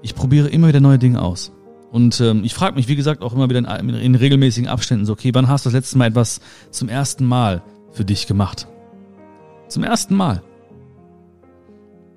Ich 0.03 0.15
probiere 0.15 0.49
immer 0.49 0.69
wieder 0.69 0.81
neue 0.81 0.99
Dinge 0.99 1.23
aus. 1.23 1.53
Und 1.91 2.21
ähm, 2.21 2.43
ich 2.45 2.55
frage 2.55 2.75
mich, 2.75 2.89
wie 2.89 2.97
gesagt, 2.97 3.23
auch 3.23 3.33
immer 3.33 3.49
wieder 3.49 3.61
in, 3.61 3.89
in, 3.89 4.15
regelmäßigen 4.17 4.69
Abständen 4.69 5.07
so, 5.07 5.13
okay, 5.13 5.31
wann 5.33 5.49
hast 5.49 5.65
du 5.65 5.71
das 5.71 5.75
letzte 5.75 5.97
Mal 5.97 6.09
etwas 6.09 6.41
zum 6.71 6.89
ersten 6.89 7.25
Mal 7.25 7.63
für 7.93 8.05
dich 8.05 8.27
gemacht? 8.27 8.67
Zum 9.69 9.85
ersten 9.85 10.17
Mal. 10.17 10.43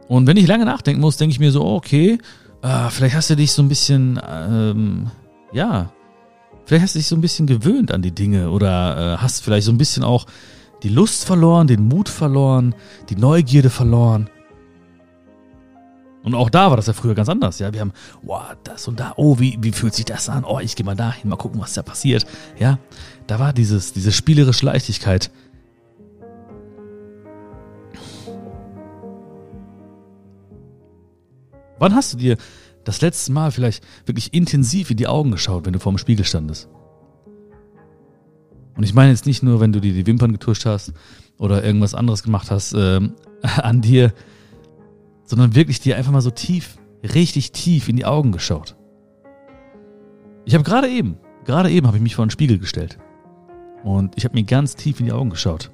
Und 0.08 0.28
wenn 0.28 0.38
ich 0.38 0.48
lange 0.48 0.66
nachdenken 0.66 1.02
muss, 1.02 1.18
denke 1.18 1.32
ich 1.32 1.40
mir 1.40 1.52
so, 1.52 1.66
okay, 1.66 2.18
äh, 2.62 2.90
vielleicht 2.90 3.16
hast 3.16 3.30
du 3.30 3.36
dich 3.36 3.52
so 3.52 3.62
ein 3.62 3.70
bisschen, 3.70 4.20
ähm, 4.28 5.12
ja, 5.52 5.92
vielleicht 6.66 6.84
hast 6.84 6.96
du 6.96 7.00
dich 7.00 7.08
so 7.08 7.16
ein 7.16 7.22
bisschen 7.22 7.48
gewöhnt 7.48 7.92
an 7.92 8.02
die 8.02 8.12
Dinge 8.12 8.50
oder 8.50 9.16
äh, 9.16 9.18
hast 9.18 9.44
vielleicht 9.44 9.66
so 9.66 9.72
ein 9.72 9.78
bisschen 9.78 10.04
auch 10.04 10.26
die 10.84 10.90
Lust 10.90 11.26
verloren, 11.26 11.68
den 11.68 11.88
Mut 11.88 12.10
verloren, 12.10 12.76
die 13.10 13.16
Neugierde 13.16 13.70
verloren. 13.70 14.30
Und 16.24 16.36
auch 16.36 16.50
da 16.50 16.70
war 16.70 16.76
das 16.76 16.88
ja 16.88 16.94
früher 16.94 17.16
ganz 17.16 17.30
anders. 17.30 17.60
Ja, 17.60 17.72
wir 17.74 17.80
haben, 17.80 17.94
wow, 18.22 18.42
das 18.66 18.88
und 18.88 19.00
da, 19.00 19.14
oh, 19.16 19.40
wie, 19.40 19.58
wie 19.62 19.72
fühlt 19.72 19.94
sich 19.94 20.04
das 20.04 20.28
an? 20.28 20.44
Oh, 20.44 20.60
ich 20.60 20.76
gehe 20.76 20.86
mal 20.86 20.96
dahin, 20.96 21.30
mal 21.30 21.38
gucken, 21.38 21.62
was 21.62 21.74
da 21.74 21.84
passiert. 21.84 22.26
Ja, 22.60 22.80
da 23.28 23.40
war 23.40 23.54
dieses, 23.54 23.94
diese 23.94 24.12
spielerische 24.12 24.66
Leichtigkeit. 24.66 25.32
Wann 31.80 31.96
hast 31.96 32.14
du 32.14 32.18
dir 32.18 32.38
das 32.84 33.02
letzte 33.02 33.32
Mal 33.32 33.52
vielleicht 33.52 33.84
wirklich 34.06 34.34
intensiv 34.34 34.92
in 34.92 34.98
die 34.98 35.08
Augen 35.08 35.32
geschaut, 35.32 35.66
wenn 35.66 35.74
du 35.74 35.80
vor 35.80 35.92
dem 35.92 35.98
Spiegel 35.98 36.26
standest? 36.26 36.70
Und 38.76 38.84
ich 38.84 38.94
meine 38.94 39.12
jetzt 39.12 39.26
nicht 39.26 39.44
nur, 39.44 39.60
wenn 39.60 39.74
du 39.74 39.82
dir 39.82 39.94
die 39.94 40.06
Wimpern 40.06 40.32
getuscht 40.32 40.66
hast 40.66 40.94
oder 41.40 41.64
irgendwas 41.64 41.96
anderes 41.96 42.24
gemacht 42.24 42.52
hast 42.52 42.74
äh, 42.74 43.02
an 43.42 43.82
dir, 43.82 44.14
sondern 45.26 45.56
wirklich 45.56 45.80
dir 45.80 45.98
einfach 45.98 46.12
mal 46.12 46.22
so 46.22 46.32
tief, 46.32 46.78
richtig 47.04 47.52
tief 47.52 47.90
in 47.90 47.96
die 47.96 48.06
Augen 48.06 48.32
geschaut. 48.32 48.76
Ich 50.46 50.54
habe 50.54 50.64
gerade 50.64 50.88
eben, 50.88 51.18
gerade 51.44 51.70
eben 51.72 51.88
habe 51.88 51.98
ich 51.98 52.04
mich 52.04 52.16
vor 52.16 52.26
den 52.26 52.32
Spiegel 52.32 52.60
gestellt 52.60 52.98
und 53.84 54.16
ich 54.16 54.24
habe 54.24 54.36
mir 54.36 54.44
ganz 54.44 54.76
tief 54.76 55.00
in 55.00 55.08
die 55.08 55.12
Augen 55.12 55.30
geschaut. 55.30 55.72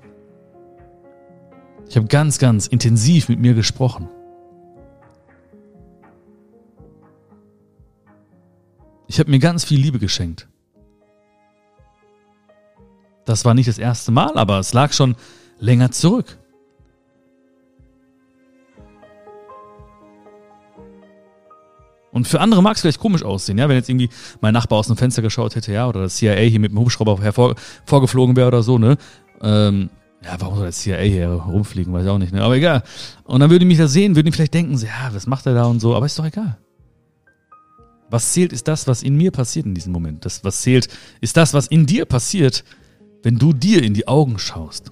Ich 1.89 1.97
habe 1.97 2.07
ganz, 2.07 2.39
ganz 2.39 2.65
intensiv 2.67 3.29
mit 3.29 3.39
mir 3.39 3.53
gesprochen. 3.53 4.09
Ich 9.13 9.19
habe 9.19 9.29
mir 9.29 9.37
ganz 9.37 9.63
viel 9.63 9.79
Liebe 9.79 9.99
geschenkt. 9.99 10.47
Das 13.25 13.45
war 13.45 13.53
nicht 13.53 13.69
das 13.69 13.77
erste 13.77 14.11
Mal, 14.11 14.39
aber 14.39 14.57
es 14.57 14.73
lag 14.73 14.91
schon 14.91 15.15
länger 15.59 15.91
zurück. 15.91 16.39
Und 22.11 22.27
für 22.27 22.41
andere 22.41 22.63
mag 22.63 22.73
es 22.75 22.81
vielleicht 22.81 22.99
komisch 22.99 23.21
aussehen, 23.21 23.59
ja, 23.59 23.69
wenn 23.69 23.75
jetzt 23.75 23.87
irgendwie 23.87 24.09
mein 24.41 24.55
Nachbar 24.55 24.79
aus 24.79 24.87
dem 24.87 24.97
Fenster 24.97 25.21
geschaut 25.21 25.55
hätte, 25.55 25.71
ja, 25.71 25.87
oder 25.87 26.01
das 26.01 26.15
CIA 26.15 26.33
hier 26.37 26.59
mit 26.59 26.71
dem 26.71 26.79
Hubschrauber 26.79 27.21
hervor, 27.21 27.53
vorgeflogen 27.85 28.35
wäre 28.35 28.47
oder 28.47 28.63
so, 28.63 28.79
ne? 28.79 28.97
Ähm, 29.43 29.91
ja, 30.23 30.37
warum 30.39 30.55
soll 30.55 30.65
das 30.65 30.79
CIA 30.79 31.01
hier 31.01 31.29
rumfliegen, 31.29 31.93
weiß 31.93 32.05
ich 32.05 32.09
auch 32.09 32.17
nicht, 32.17 32.33
ne? 32.33 32.41
Aber 32.41 32.55
egal. 32.55 32.81
Und 33.25 33.41
dann 33.41 33.51
würde 33.51 33.63
ich 33.63 33.69
mich 33.69 33.77
da 33.77 33.87
sehen, 33.87 34.15
würden 34.15 34.25
die 34.25 34.31
vielleicht 34.31 34.55
denken, 34.55 34.75
so, 34.75 34.87
ja, 34.87 35.13
was 35.13 35.27
macht 35.27 35.45
er 35.45 35.53
da 35.53 35.65
und 35.65 35.81
so, 35.81 35.95
aber 35.95 36.07
ist 36.07 36.17
doch 36.17 36.25
egal. 36.25 36.57
Was 38.13 38.31
zählt, 38.31 38.53
ist 38.53 38.67
das, 38.67 38.85
was 38.85 39.01
in 39.01 39.17
mir 39.17 39.31
passiert 39.31 39.65
in 39.65 39.73
diesem 39.73 39.91
Moment. 39.91 40.23
Das, 40.23 40.43
was 40.43 40.61
zählt, 40.61 40.87
ist 41.19 41.35
das, 41.35 41.55
was 41.55 41.65
in 41.65 41.87
dir 41.87 42.05
passiert, 42.05 42.63
wenn 43.23 43.39
du 43.39 43.53
dir 43.53 43.81
in 43.81 43.95
die 43.95 44.07
Augen 44.07 44.37
schaust. 44.37 44.91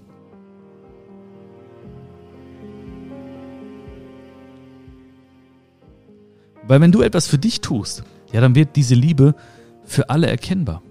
Weil 6.63 6.81
wenn 6.81 6.91
du 6.91 7.03
etwas 7.03 7.27
für 7.27 7.37
dich 7.37 7.61
tust, 7.61 8.03
ja, 8.33 8.41
dann 8.41 8.55
wird 8.55 8.75
diese 8.75 8.95
Liebe 8.95 9.35
für 9.83 10.09
alle 10.09 10.25
erkennbar. 10.25 10.81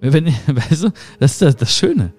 Wenn, 0.00 0.26
weißt 0.48 0.82
du, 0.82 0.92
das 1.20 1.34
ist 1.34 1.42
das, 1.42 1.54
das 1.54 1.76
Schöne. 1.76 2.12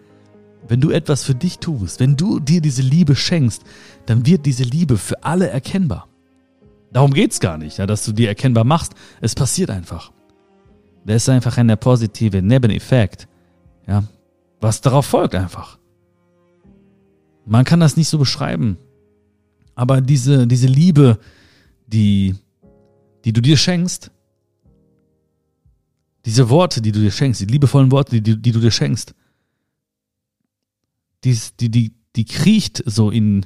Wenn 0.69 0.79
du 0.79 0.89
etwas 0.91 1.25
für 1.25 1.35
dich 1.35 1.59
tust, 1.59 1.99
wenn 1.99 2.15
du 2.15 2.39
dir 2.39 2.61
diese 2.61 2.81
Liebe 2.81 3.17
schenkst, 3.17 3.63
dann 4.05 4.25
wird 4.25 4.45
diese 4.45 4.63
Liebe 4.63 4.97
für 4.97 5.21
alle 5.25 5.49
erkennbar. 5.49 6.08
Darum 6.91 7.13
geht's 7.13 7.39
gar 7.39 7.57
nicht, 7.57 7.77
ja, 7.77 7.85
dass 7.85 8.05
du 8.05 8.11
die 8.11 8.25
erkennbar 8.25 8.63
machst. 8.63 8.93
Es 9.21 9.35
passiert 9.35 9.69
einfach. 9.69 10.11
Das 11.05 11.23
ist 11.23 11.29
einfach 11.29 11.57
ein 11.57 11.75
positive 11.77 12.41
Nebeneffekt. 12.41 13.27
Ja, 13.87 14.03
was 14.59 14.81
darauf 14.81 15.05
folgt 15.05 15.35
einfach. 15.35 15.79
Man 17.45 17.65
kann 17.65 17.79
das 17.79 17.97
nicht 17.97 18.09
so 18.09 18.17
beschreiben. 18.17 18.77
Aber 19.75 20.01
diese, 20.01 20.45
diese 20.45 20.67
Liebe, 20.67 21.19
die, 21.87 22.35
die 23.23 23.33
du 23.33 23.41
dir 23.41 23.57
schenkst, 23.57 24.11
diese 26.25 26.49
Worte, 26.49 26.81
die 26.81 26.91
du 26.91 26.99
dir 26.99 27.11
schenkst, 27.11 27.41
die 27.41 27.45
liebevollen 27.45 27.91
Worte, 27.91 28.21
die, 28.21 28.41
die 28.41 28.51
du 28.51 28.59
dir 28.59 28.71
schenkst, 28.71 29.15
die, 31.23 31.37
die, 31.59 31.69
die, 31.69 31.93
die 32.15 32.25
kriecht 32.25 32.83
so 32.85 33.09
in, 33.09 33.45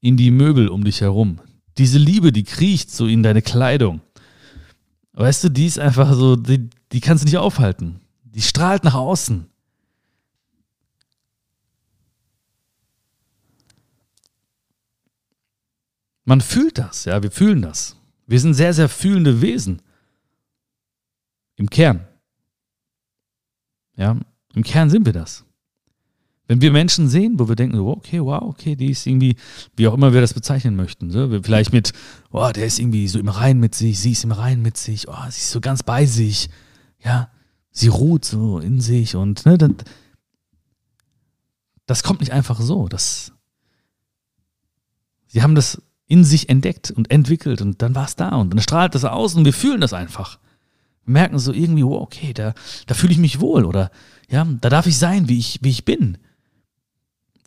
in 0.00 0.16
die 0.16 0.30
Möbel 0.30 0.68
um 0.68 0.84
dich 0.84 1.00
herum. 1.00 1.40
Diese 1.78 1.98
Liebe, 1.98 2.32
die 2.32 2.44
kriecht 2.44 2.90
so 2.90 3.06
in 3.06 3.22
deine 3.22 3.40
Kleidung. 3.40 4.00
Weißt 5.12 5.44
du, 5.44 5.48
die 5.48 5.66
ist 5.66 5.78
einfach 5.78 6.12
so, 6.12 6.36
die, 6.36 6.68
die 6.92 7.00
kannst 7.00 7.22
du 7.22 7.26
nicht 7.26 7.38
aufhalten. 7.38 8.00
Die 8.24 8.42
strahlt 8.42 8.84
nach 8.84 8.94
außen. 8.94 9.48
Man 16.24 16.40
fühlt 16.40 16.76
das, 16.76 17.06
ja, 17.06 17.22
wir 17.22 17.30
fühlen 17.30 17.62
das. 17.62 17.96
Wir 18.26 18.38
sind 18.38 18.52
sehr, 18.54 18.74
sehr 18.74 18.88
fühlende 18.88 19.40
Wesen. 19.40 19.80
Im 21.56 21.70
Kern. 21.70 22.06
Ja, 23.96 24.16
im 24.52 24.62
Kern 24.62 24.90
sind 24.90 25.06
wir 25.06 25.14
das. 25.14 25.47
Wenn 26.48 26.62
wir 26.62 26.72
Menschen 26.72 27.08
sehen, 27.08 27.38
wo 27.38 27.48
wir 27.48 27.56
denken, 27.56 27.78
okay, 27.78 28.20
wow, 28.20 28.42
okay, 28.42 28.74
die 28.74 28.90
ist 28.90 29.06
irgendwie, 29.06 29.36
wie 29.76 29.86
auch 29.86 29.92
immer 29.94 30.14
wir 30.14 30.22
das 30.22 30.32
bezeichnen 30.32 30.76
möchten, 30.76 31.10
so, 31.10 31.28
vielleicht 31.42 31.74
mit, 31.74 31.92
oh, 32.30 32.50
der 32.54 32.64
ist 32.64 32.78
irgendwie 32.78 33.06
so 33.06 33.18
im 33.18 33.28
Rein 33.28 33.60
mit 33.60 33.74
sich, 33.74 34.00
sie 34.00 34.12
ist 34.12 34.24
im 34.24 34.32
Rein 34.32 34.62
mit 34.62 34.78
sich, 34.78 35.08
oh, 35.08 35.24
sie 35.24 35.40
ist 35.40 35.50
so 35.50 35.60
ganz 35.60 35.82
bei 35.82 36.06
sich, 36.06 36.48
ja, 37.04 37.30
sie 37.70 37.88
ruht 37.88 38.24
so 38.24 38.58
in 38.60 38.80
sich 38.80 39.14
und 39.14 39.44
ne, 39.44 39.58
das, 39.58 39.70
das 41.84 42.02
kommt 42.02 42.20
nicht 42.20 42.32
einfach 42.32 42.60
so. 42.60 42.88
Das, 42.88 43.32
sie 45.26 45.42
haben 45.42 45.54
das 45.54 45.82
in 46.06 46.24
sich 46.24 46.48
entdeckt 46.48 46.90
und 46.90 47.10
entwickelt 47.10 47.60
und 47.60 47.82
dann 47.82 47.94
war 47.94 48.06
es 48.06 48.16
da 48.16 48.30
und 48.30 48.50
dann 48.50 48.62
strahlt 48.62 48.94
das 48.94 49.04
aus 49.04 49.34
und 49.34 49.44
wir 49.44 49.52
fühlen 49.52 49.82
das 49.82 49.92
einfach. 49.92 50.38
Wir 51.04 51.12
merken 51.12 51.38
so 51.38 51.52
irgendwie, 51.52 51.84
oh, 51.84 51.96
okay, 51.96 52.32
da, 52.32 52.54
da 52.86 52.94
fühle 52.94 53.12
ich 53.12 53.18
mich 53.18 53.38
wohl 53.38 53.66
oder 53.66 53.90
ja, 54.30 54.44
da 54.44 54.70
darf 54.70 54.86
ich 54.86 54.96
sein, 54.96 55.28
wie 55.28 55.38
ich, 55.38 55.58
wie 55.62 55.70
ich 55.70 55.84
bin. 55.84 56.16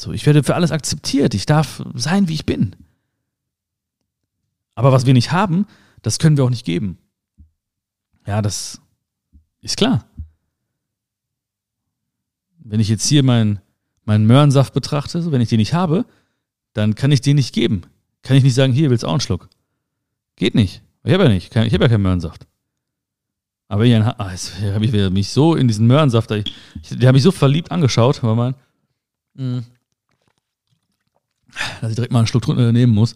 So, 0.02 0.12
ich 0.12 0.26
werde 0.26 0.44
für 0.44 0.56
alles 0.56 0.72
akzeptiert. 0.72 1.36
Ich 1.36 1.46
darf 1.46 1.84
sein, 1.94 2.28
wie 2.28 2.34
ich 2.34 2.48
bin. 2.48 2.76
Aber 4.74 4.92
was 4.92 5.06
wir 5.06 5.14
nicht 5.14 5.32
haben, 5.32 5.68
das 6.02 6.18
können 6.18 6.38
wir 6.38 6.44
auch 6.44 6.50
nicht 6.50 6.66
geben. 6.66 6.98
Ja, 8.26 8.42
das 8.42 8.82
ist 9.62 9.78
klar. 9.78 10.08
Wenn 12.58 12.80
ich 12.80 12.90
jetzt 12.90 13.06
hier 13.06 13.22
meinen 13.22 13.60
mein 14.04 14.26
Möhrensaft 14.26 14.74
betrachte, 14.74 15.32
wenn 15.32 15.40
ich 15.40 15.50
den 15.50 15.60
nicht 15.60 15.76
habe, 15.76 16.06
dann 16.74 16.96
kann 16.96 17.12
ich 17.12 17.22
den 17.22 17.36
nicht 17.36 17.54
geben. 17.54 17.84
Kann 18.24 18.36
ich 18.36 18.44
nicht 18.44 18.56
sagen, 18.56 18.74
hier, 18.74 18.90
willst 18.90 19.04
du 19.04 19.08
auch 19.08 19.12
einen 19.12 19.22
Schluck? 19.22 19.50
Geht 20.36 20.56
nicht. 20.56 20.82
Ich 21.04 21.14
habe 21.14 21.26
ja 21.26 21.30
nicht. 21.30 21.56
Ich 21.56 21.74
habe 21.74 21.84
ja 21.84 21.90
keinen 21.90 22.02
Möhrensaft. 22.02 22.48
Aber 23.68 23.86
ich, 23.86 23.96
ah, 23.96 24.32
jetzt 24.32 24.60
habe 24.62 24.84
ich 24.84 25.12
mich 25.12 25.30
so 25.30 25.54
in 25.54 25.68
diesen 25.68 25.86
Möhrensaft, 25.86 26.32
ich, 26.32 26.52
der 26.90 27.08
habe 27.08 27.18
mich 27.18 27.24
so 27.24 27.32
verliebt 27.32 27.70
angeschaut, 27.70 28.24
mal. 28.24 28.56
Dass 31.82 31.90
ich 31.90 31.96
direkt 31.96 32.14
mal 32.14 32.20
einen 32.20 32.28
Schluck 32.28 32.44
drunter 32.44 32.72
nehmen 32.72 32.94
muss. 32.94 33.16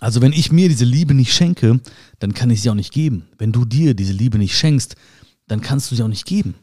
Also 0.00 0.22
wenn 0.22 0.32
ich 0.32 0.50
mir 0.50 0.68
diese 0.68 0.86
Liebe 0.86 1.12
nicht 1.12 1.34
schenke, 1.34 1.80
dann 2.18 2.32
kann 2.32 2.50
ich 2.50 2.62
sie 2.62 2.70
auch 2.70 2.74
nicht 2.74 2.92
geben. 2.92 3.28
Wenn 3.36 3.52
du 3.52 3.64
dir 3.66 3.94
diese 3.94 4.14
Liebe 4.14 4.38
nicht 4.38 4.56
schenkst, 4.56 4.96
dann 5.46 5.60
kannst 5.60 5.90
du 5.90 5.96
sie 5.96 6.02
auch 6.02 6.08
nicht 6.08 6.24
geben. 6.24 6.54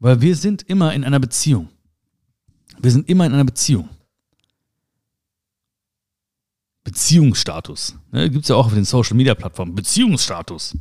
Weil 0.00 0.20
wir 0.20 0.34
sind 0.34 0.62
immer 0.62 0.92
in 0.94 1.04
einer 1.04 1.20
Beziehung. 1.20 1.68
Wir 2.78 2.90
sind 2.90 3.08
immer 3.08 3.26
in 3.26 3.34
einer 3.34 3.44
Beziehung. 3.44 3.88
Beziehungsstatus. 6.82 7.94
Ne, 8.10 8.30
Gibt 8.30 8.44
es 8.44 8.48
ja 8.48 8.56
auch 8.56 8.66
auf 8.66 8.74
den 8.74 8.84
Social 8.86 9.16
Media 9.16 9.34
Plattformen. 9.34 9.74
Beziehungsstatus. 9.74 10.76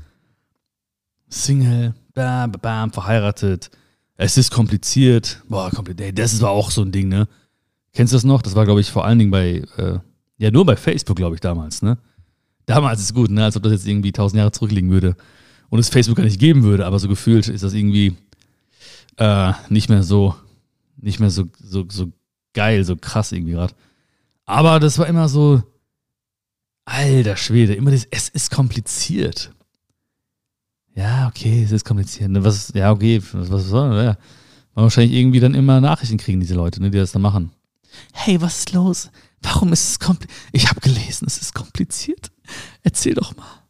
Single, 1.30 1.94
bam, 2.14 2.52
bam, 2.52 2.92
verheiratet. 2.92 3.70
Es 4.16 4.38
ist 4.38 4.52
kompliziert. 4.52 5.42
Boah, 5.48 5.70
kompliziert. 5.72 6.18
Das 6.20 6.42
war 6.42 6.50
auch 6.50 6.72
so 6.72 6.82
ein 6.82 6.92
Ding, 6.92 7.08
ne? 7.08 7.28
Kennst 7.94 8.14
du 8.14 8.18
das 8.18 8.24
noch? 8.24 8.42
Das 8.42 8.56
war, 8.56 8.66
glaube 8.66 8.82
ich, 8.82 8.92
vor 8.92 9.06
allen 9.06 9.20
Dingen 9.20 9.32
bei, 9.32 9.64
äh, 9.78 10.00
ja, 10.38 10.52
nur 10.52 10.66
bei 10.66 10.76
Facebook, 10.76 11.18
glaube 11.18 11.36
ich, 11.36 11.42
damals, 11.42 11.82
ne? 11.82 11.98
Damals 12.66 13.02
ist 13.02 13.14
gut, 13.14 13.30
ne? 13.32 13.46
Als 13.46 13.56
ob 13.56 13.64
das 13.64 13.72
jetzt 13.72 13.88
irgendwie 13.88 14.12
tausend 14.12 14.38
Jahre 14.38 14.52
zurückliegen 14.52 14.92
würde 14.92 15.16
und 15.70 15.80
es 15.80 15.90
Facebook 15.90 16.18
gar 16.18 16.24
nicht 16.24 16.40
geben 16.40 16.64
würde, 16.64 16.86
aber 16.86 17.00
so 17.00 17.08
gefühlt 17.08 17.48
ist 17.48 17.64
das 17.64 17.74
irgendwie 17.74 18.16
äh, 19.18 19.54
nicht 19.70 19.90
mehr 19.90 20.04
so, 20.04 20.36
nicht 20.98 21.20
mehr 21.20 21.30
so, 21.30 21.46
so, 21.58 21.86
so 21.90 22.12
geil, 22.54 22.84
so 22.84 22.96
krass 22.96 23.32
irgendwie 23.32 23.54
gerade. 23.54 23.74
Aber 24.46 24.80
das 24.80 24.98
war 24.98 25.08
immer 25.08 25.30
so, 25.30 25.62
alter 26.86 27.38
Schwede, 27.38 27.76
immer 27.76 27.92
das, 27.92 28.08
es 28.10 28.30
ist 28.30 28.52
kompliziert. 28.52 29.52
Ja, 30.96 31.28
okay, 31.28 31.64
es 31.64 31.72
ist 31.72 31.86
kompliziert. 31.86 32.30
Ne, 32.30 32.44
was, 32.44 32.72
ja, 32.74 32.92
okay, 32.92 33.22
was, 33.32 33.52
was 33.52 33.66
soll, 33.66 33.96
ja. 34.04 34.18
Man 34.76 34.84
wahrscheinlich 34.84 35.18
irgendwie 35.18 35.40
dann 35.40 35.56
immer 35.56 35.82
Nachrichten 35.82 36.18
kriegen, 36.18 36.40
diese 36.40 36.56
Leute, 36.56 36.82
ne, 36.82 36.90
die 36.90 36.98
das 36.98 37.12
dann 37.12 37.22
machen. 37.22 37.52
Hey, 38.14 38.40
was 38.42 38.60
ist 38.60 38.74
los? 38.74 39.10
Warum 39.42 39.74
ist 39.74 39.90
es 39.90 40.00
kompliziert? 40.00 40.38
Ich 40.52 40.70
habe 40.70 40.80
gelesen, 40.82 41.26
es 41.28 41.42
ist 41.42 41.54
kompliziert. 41.54 42.32
Erzähl 42.84 43.14
doch 43.14 43.36
mal. 43.36 43.64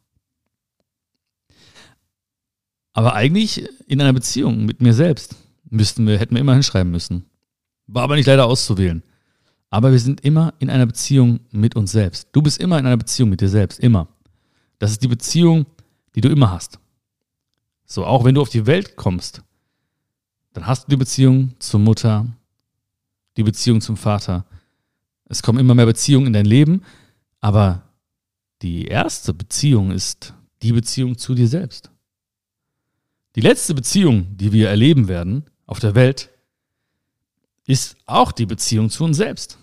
Aber 2.94 3.14
eigentlich 3.14 3.64
in 3.88 4.02
einer 4.02 4.14
Beziehung 4.14 4.66
mit 4.66 4.82
mir 4.82 4.94
selbst 4.94 5.36
müssten 5.70 6.08
wir, 6.08 6.18
hätten 6.18 6.36
wir 6.36 6.42
immer 6.42 6.54
hinschreiben 6.54 6.92
müssen. 6.92 7.26
War 7.88 8.04
aber 8.04 8.16
nicht 8.16 8.26
leider 8.26 8.46
auszuwählen. 8.46 9.04
Aber 9.70 9.92
wir 9.92 10.00
sind 10.00 10.22
immer 10.22 10.54
in 10.60 10.70
einer 10.70 10.86
Beziehung 10.86 11.40
mit 11.52 11.76
uns 11.76 11.92
selbst. 11.92 12.28
Du 12.32 12.42
bist 12.42 12.60
immer 12.60 12.80
in 12.80 12.86
einer 12.86 12.98
Beziehung 12.98 13.30
mit 13.30 13.42
dir 13.42 13.50
selbst. 13.50 13.80
Immer. 13.80 14.08
Das 14.80 14.92
ist 14.92 15.04
die 15.04 15.08
Beziehung, 15.08 15.66
die 16.16 16.22
du 16.22 16.30
immer 16.30 16.52
hast. 16.52 16.80
So, 17.92 18.06
auch 18.06 18.24
wenn 18.24 18.36
du 18.36 18.42
auf 18.42 18.50
die 18.50 18.68
Welt 18.68 18.96
kommst, 18.96 19.42
dann 20.54 20.68
hast 20.68 20.86
du 20.86 20.92
die 20.92 20.98
Beziehung 20.98 21.56
zur 21.58 21.80
Mutter, 21.80 22.28
die 23.36 23.44
Beziehung 23.44 23.82
zum 23.82 23.98
Vater. 23.98 24.46
Es 25.26 25.42
kommen 25.42 25.58
immer 25.58 25.74
mehr 25.74 25.88
Beziehungen 25.88 26.28
in 26.28 26.34
dein 26.34 26.46
Leben, 26.46 26.84
aber 27.42 27.82
die 28.62 28.86
erste 28.86 29.34
Beziehung 29.34 29.90
ist 29.90 30.36
die 30.62 30.72
Beziehung 30.72 31.18
zu 31.18 31.34
dir 31.34 31.48
selbst. 31.48 31.90
Die 33.36 33.42
letzte 33.42 33.74
Beziehung, 33.74 34.38
die 34.38 34.52
wir 34.52 34.70
erleben 34.70 35.08
werden 35.08 35.46
auf 35.66 35.80
der 35.80 35.96
Welt, 35.96 36.30
ist 37.66 37.96
auch 38.06 38.32
die 38.32 38.46
Beziehung 38.46 38.92
zu 38.92 39.04
uns 39.04 39.18
selbst. 39.18 39.58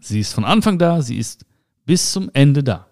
Sie 0.00 0.18
ist 0.18 0.32
von 0.32 0.44
Anfang 0.44 0.78
da, 0.78 1.00
sie 1.00 1.18
ist 1.18 1.44
bis 1.84 2.12
zum 2.12 2.28
Ende 2.32 2.64
da. 2.64 2.88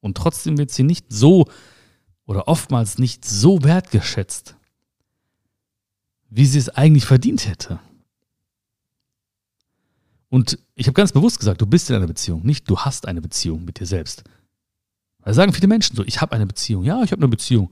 Und 0.00 0.16
trotzdem 0.16 0.58
wird 0.58 0.70
sie 0.70 0.82
nicht 0.82 1.06
so 1.08 1.46
oder 2.26 2.48
oftmals 2.48 2.98
nicht 2.98 3.24
so 3.24 3.62
wertgeschätzt, 3.62 4.56
wie 6.28 6.46
sie 6.46 6.58
es 6.58 6.68
eigentlich 6.70 7.04
verdient 7.04 7.46
hätte. 7.46 7.80
Und 10.28 10.58
ich 10.76 10.86
habe 10.86 10.94
ganz 10.94 11.12
bewusst 11.12 11.38
gesagt, 11.38 11.60
du 11.60 11.66
bist 11.66 11.90
in 11.90 11.96
einer 11.96 12.06
Beziehung, 12.06 12.46
nicht 12.46 12.70
du 12.70 12.78
hast 12.78 13.08
eine 13.08 13.20
Beziehung 13.20 13.64
mit 13.64 13.80
dir 13.80 13.86
selbst. 13.86 14.22
Weil 15.22 15.34
sagen 15.34 15.52
viele 15.52 15.66
Menschen 15.68 15.96
so, 15.96 16.04
ich 16.04 16.20
habe 16.20 16.32
eine 16.32 16.46
Beziehung. 16.46 16.84
Ja, 16.84 17.02
ich 17.02 17.12
habe 17.12 17.20
eine 17.20 17.28
Beziehung. 17.28 17.70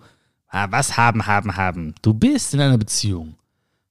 Ah, 0.49 0.71
was 0.71 0.97
haben, 0.97 1.27
haben, 1.27 1.57
haben? 1.57 1.95
Du 2.03 2.13
bist 2.13 2.53
in 2.55 2.61
einer 2.61 2.79
Beziehung. 2.79 3.37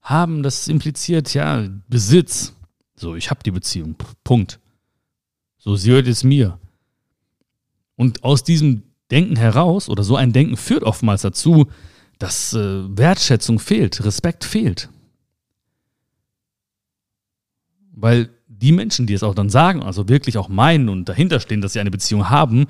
Haben, 0.02 0.44
das 0.44 0.68
impliziert 0.68 1.34
ja 1.34 1.68
Besitz. 1.88 2.54
So, 2.96 3.16
ich 3.16 3.30
habe 3.30 3.44
die 3.44 3.52
Beziehung. 3.52 3.96
Punkt. 4.24 4.60
So, 5.58 5.76
sie 5.76 5.92
hört 5.92 6.08
es 6.08 6.24
mir. 6.24 6.60
Und 7.98 8.24
aus 8.24 8.46
diesem 8.46 8.84
Denken 9.12 9.36
heraus, 9.36 9.90
oder 9.90 10.04
so 10.04 10.16
ein 10.16 10.32
Denken 10.32 10.56
führt 10.56 10.84
oftmals 10.84 11.24
dazu, 11.24 11.68
dass 12.20 12.54
äh, 12.54 12.98
Wertschätzung 12.98 13.60
fehlt, 13.60 14.04
Respekt 14.06 14.46
fehlt. 14.46 14.90
Weil 17.92 18.30
die 18.48 18.72
Menschen, 18.72 19.08
die 19.08 19.14
es 19.14 19.24
auch 19.24 19.36
dann 19.36 19.50
sagen, 19.50 19.84
also 19.84 20.08
wirklich 20.08 20.38
auch 20.38 20.48
meinen 20.48 20.90
und 20.90 21.10
dahinter 21.10 21.40
stehen, 21.40 21.62
dass 21.62 21.74
sie 21.74 21.80
eine 21.80 21.92
Beziehung 21.92 22.30
haben, 22.30 22.68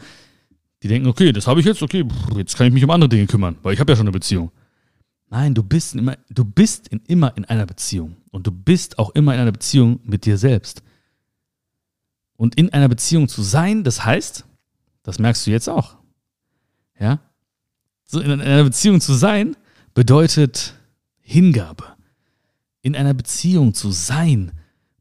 die 0.83 0.87
denken, 0.87 1.07
okay, 1.07 1.31
das 1.31 1.47
habe 1.47 1.59
ich 1.59 1.65
jetzt, 1.65 1.81
okay, 1.81 2.05
jetzt 2.35 2.57
kann 2.57 2.67
ich 2.67 2.73
mich 2.73 2.83
um 2.83 2.89
andere 2.89 3.09
Dinge 3.09 3.27
kümmern, 3.27 3.57
weil 3.63 3.73
ich 3.73 3.79
habe 3.79 3.91
ja 3.91 3.95
schon 3.95 4.05
eine 4.05 4.11
Beziehung. 4.11 4.51
Nein, 5.29 5.53
du 5.53 5.63
bist, 5.63 5.95
immer, 5.95 6.17
du 6.29 6.45
bist 6.45 6.87
in, 6.87 7.01
immer 7.07 7.35
in 7.35 7.45
einer 7.45 7.65
Beziehung. 7.65 8.15
Und 8.31 8.47
du 8.47 8.51
bist 8.51 8.97
auch 8.97 9.09
immer 9.11 9.33
in 9.33 9.41
einer 9.41 9.51
Beziehung 9.51 9.99
mit 10.03 10.25
dir 10.25 10.37
selbst. 10.37 10.83
Und 12.37 12.55
in 12.55 12.71
einer 12.71 12.87
Beziehung 12.87 13.27
zu 13.27 13.41
sein, 13.41 13.83
das 13.83 14.05
heißt, 14.05 14.45
das 15.07 15.19
merkst 15.19 15.47
du 15.47 15.51
jetzt 15.51 15.69
auch. 15.69 15.95
Ja? 16.99 17.21
So 18.07 18.19
in 18.19 18.41
einer 18.41 18.65
Beziehung 18.65 18.99
zu 18.99 19.13
sein, 19.13 19.55
bedeutet 19.93 20.73
Hingabe. 21.21 21.95
In 22.81 22.93
einer 22.93 23.13
Beziehung 23.13 23.73
zu 23.73 23.91
sein, 23.91 24.51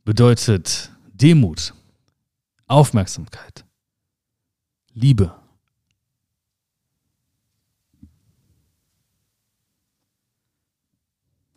bedeutet 0.04 0.92
Demut, 1.12 1.74
Aufmerksamkeit, 2.68 3.64
Liebe. 4.92 5.34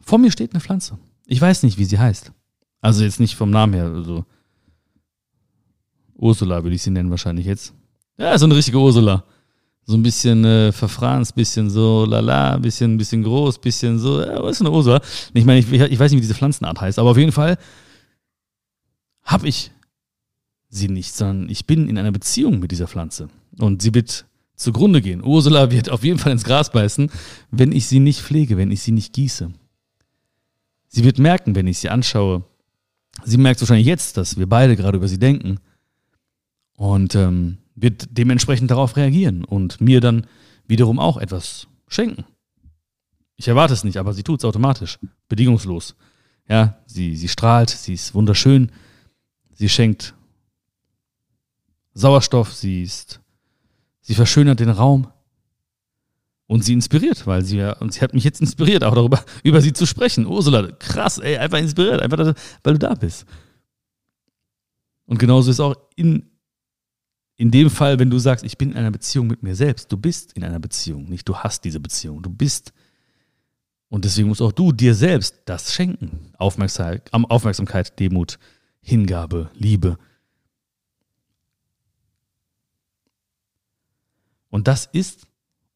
Vor 0.01 0.17
mir 0.17 0.31
steht 0.31 0.53
eine 0.53 0.61
Pflanze. 0.61 0.97
Ich 1.27 1.39
weiß 1.39 1.61
nicht, 1.61 1.77
wie 1.77 1.85
sie 1.85 1.99
heißt. 1.99 2.31
Also 2.81 3.03
jetzt 3.03 3.19
nicht 3.19 3.35
vom 3.35 3.51
Namen 3.51 3.75
her. 3.75 3.85
Also 3.85 4.25
Ursula 6.15 6.63
würde 6.63 6.75
ich 6.75 6.81
sie 6.81 6.89
nennen 6.89 7.11
wahrscheinlich 7.11 7.45
jetzt. 7.45 7.75
Ja, 8.19 8.37
so 8.37 8.45
eine 8.45 8.55
richtige 8.55 8.77
Ursula. 8.77 9.23
So 9.85 9.95
ein 9.95 10.03
bisschen 10.03 10.43
äh, 10.43 10.71
verfranst, 10.73 11.33
bisschen 11.33 11.69
so 11.69 12.05
lala, 12.05 12.57
bisschen, 12.57 12.97
bisschen 12.97 13.23
groß, 13.23 13.59
bisschen 13.59 13.97
so. 13.97 14.21
Ja, 14.21 14.43
was 14.43 14.57
ist 14.57 14.61
eine 14.61 14.71
Ursula? 14.71 15.01
Ich 15.33 15.45
meine, 15.45 15.59
ich, 15.59 15.71
ich 15.71 15.97
weiß 15.97 16.11
nicht, 16.11 16.17
wie 16.17 16.27
diese 16.27 16.35
Pflanzenart 16.35 16.81
heißt, 16.81 16.99
aber 16.99 17.11
auf 17.11 17.17
jeden 17.17 17.31
Fall 17.31 17.57
habe 19.23 19.47
ich 19.47 19.71
sie 20.67 20.89
nicht, 20.89 21.15
sondern 21.15 21.49
ich 21.49 21.65
bin 21.65 21.87
in 21.87 21.97
einer 21.97 22.11
Beziehung 22.11 22.59
mit 22.59 22.71
dieser 22.71 22.87
Pflanze. 22.87 23.29
Und 23.57 23.81
sie 23.81 23.93
wird 23.93 24.25
zugrunde 24.55 25.01
gehen. 25.01 25.23
Ursula 25.23 25.71
wird 25.71 25.89
auf 25.89 26.03
jeden 26.03 26.19
Fall 26.19 26.33
ins 26.33 26.43
Gras 26.43 26.71
beißen, 26.71 27.09
wenn 27.51 27.71
ich 27.71 27.87
sie 27.87 27.99
nicht 27.99 28.21
pflege, 28.21 28.57
wenn 28.57 28.71
ich 28.71 28.81
sie 28.81 28.91
nicht 28.91 29.13
gieße. 29.13 29.49
Sie 30.89 31.03
wird 31.05 31.19
merken, 31.19 31.55
wenn 31.55 31.67
ich 31.67 31.79
sie 31.79 31.89
anschaue. 31.89 32.43
Sie 33.23 33.37
merkt 33.37 33.61
wahrscheinlich 33.61 33.87
jetzt, 33.87 34.17
dass 34.17 34.37
wir 34.37 34.47
beide 34.47 34.75
gerade 34.75 34.97
über 34.97 35.07
sie 35.07 35.19
denken. 35.19 35.59
Und 36.75 37.15
ähm, 37.15 37.59
wird 37.75 38.07
dementsprechend 38.11 38.71
darauf 38.71 38.95
reagieren 38.95 39.43
und 39.43 39.79
mir 39.81 40.01
dann 40.01 40.27
wiederum 40.67 40.99
auch 40.99 41.17
etwas 41.17 41.67
schenken. 41.87 42.25
Ich 43.35 43.47
erwarte 43.47 43.73
es 43.73 43.83
nicht, 43.83 43.97
aber 43.97 44.13
sie 44.13 44.23
tut 44.23 44.39
es 44.39 44.45
automatisch, 44.45 44.99
bedingungslos. 45.27 45.95
Ja, 46.47 46.79
sie, 46.85 47.15
sie 47.15 47.27
strahlt, 47.27 47.69
sie 47.69 47.93
ist 47.93 48.13
wunderschön, 48.13 48.71
sie 49.53 49.69
schenkt 49.69 50.13
Sauerstoff, 51.93 52.53
sie 52.53 52.83
ist, 52.83 53.21
sie 54.01 54.15
verschönert 54.15 54.59
den 54.59 54.69
Raum, 54.69 55.07
und 56.49 56.65
sie 56.65 56.73
inspiriert, 56.73 57.27
weil 57.27 57.45
sie 57.45 57.57
ja, 57.57 57.73
und 57.73 57.93
sie 57.93 58.01
hat 58.01 58.15
mich 58.15 58.23
jetzt 58.23 58.41
inspiriert, 58.41 58.83
auch 58.83 58.95
darüber, 58.95 59.23
über 59.43 59.61
sie 59.61 59.71
zu 59.71 59.85
sprechen. 59.85 60.25
Ursula, 60.25 60.71
krass, 60.79 61.19
ey, 61.19 61.37
einfach 61.37 61.59
inspiriert, 61.59 62.01
einfach, 62.01 62.33
weil 62.63 62.73
du 62.73 62.79
da 62.79 62.95
bist. 62.95 63.27
Und 65.05 65.19
genauso 65.19 65.51
ist 65.51 65.59
auch 65.59 65.75
in, 65.95 66.31
in 67.39 67.51
dem 67.51 67.69
Fall, 67.69 67.97
wenn 67.99 68.09
du 68.09 68.19
sagst, 68.19 68.43
ich 68.43 68.57
bin 68.57 68.71
in 68.71 68.77
einer 68.77 68.91
Beziehung 68.91 69.27
mit 69.27 69.43
mir 69.43 69.55
selbst. 69.55 69.89
Du 69.89 69.95
bist 69.95 70.33
in 70.33 70.43
einer 70.43 70.59
Beziehung, 70.59 71.05
nicht 71.05 71.27
du 71.27 71.37
hast 71.37 71.63
diese 71.63 71.79
Beziehung. 71.79 72.21
Du 72.21 72.29
bist. 72.29 72.73
Und 73.87 74.03
deswegen 74.03 74.27
musst 74.27 74.41
auch 74.41 74.51
du 74.51 74.73
dir 74.73 74.93
selbst 74.93 75.37
das 75.45 75.73
schenken. 75.73 76.33
Aufmerksamkeit, 76.37 77.09
Aufmerksamkeit 77.13 77.97
Demut, 77.97 78.39
Hingabe, 78.81 79.49
Liebe. 79.53 79.97
Und 84.49 84.67
das 84.67 84.85
ist 84.91 85.25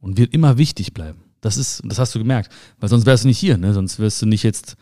und 0.02 0.18
wird 0.18 0.34
immer 0.34 0.58
wichtig 0.58 0.94
bleiben. 0.94 1.24
Das 1.40 1.56
ist, 1.56 1.82
das 1.86 1.98
hast 1.98 2.14
du 2.14 2.20
gemerkt, 2.20 2.52
weil 2.82 2.90
sonst 2.90 3.06
wärst 3.06 3.24
du 3.24 3.30
nicht 3.30 3.40
hier, 3.40 3.58
ne? 3.58 3.74
Sonst 3.74 4.00
wärst 4.00 4.22
du 4.22 4.26
nicht 4.26 4.44
jetzt, 4.44 4.76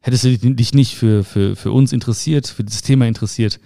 hättest 0.00 0.24
du 0.24 0.36
dich 0.36 0.74
nicht 0.74 0.96
für, 0.96 1.24
für, 1.24 1.56
für 1.56 1.72
uns 1.72 1.94
interessiert, 1.94 2.46
für 2.46 2.62
dieses 2.62 2.82
Thema 2.82 3.06
interessiert. 3.06 3.58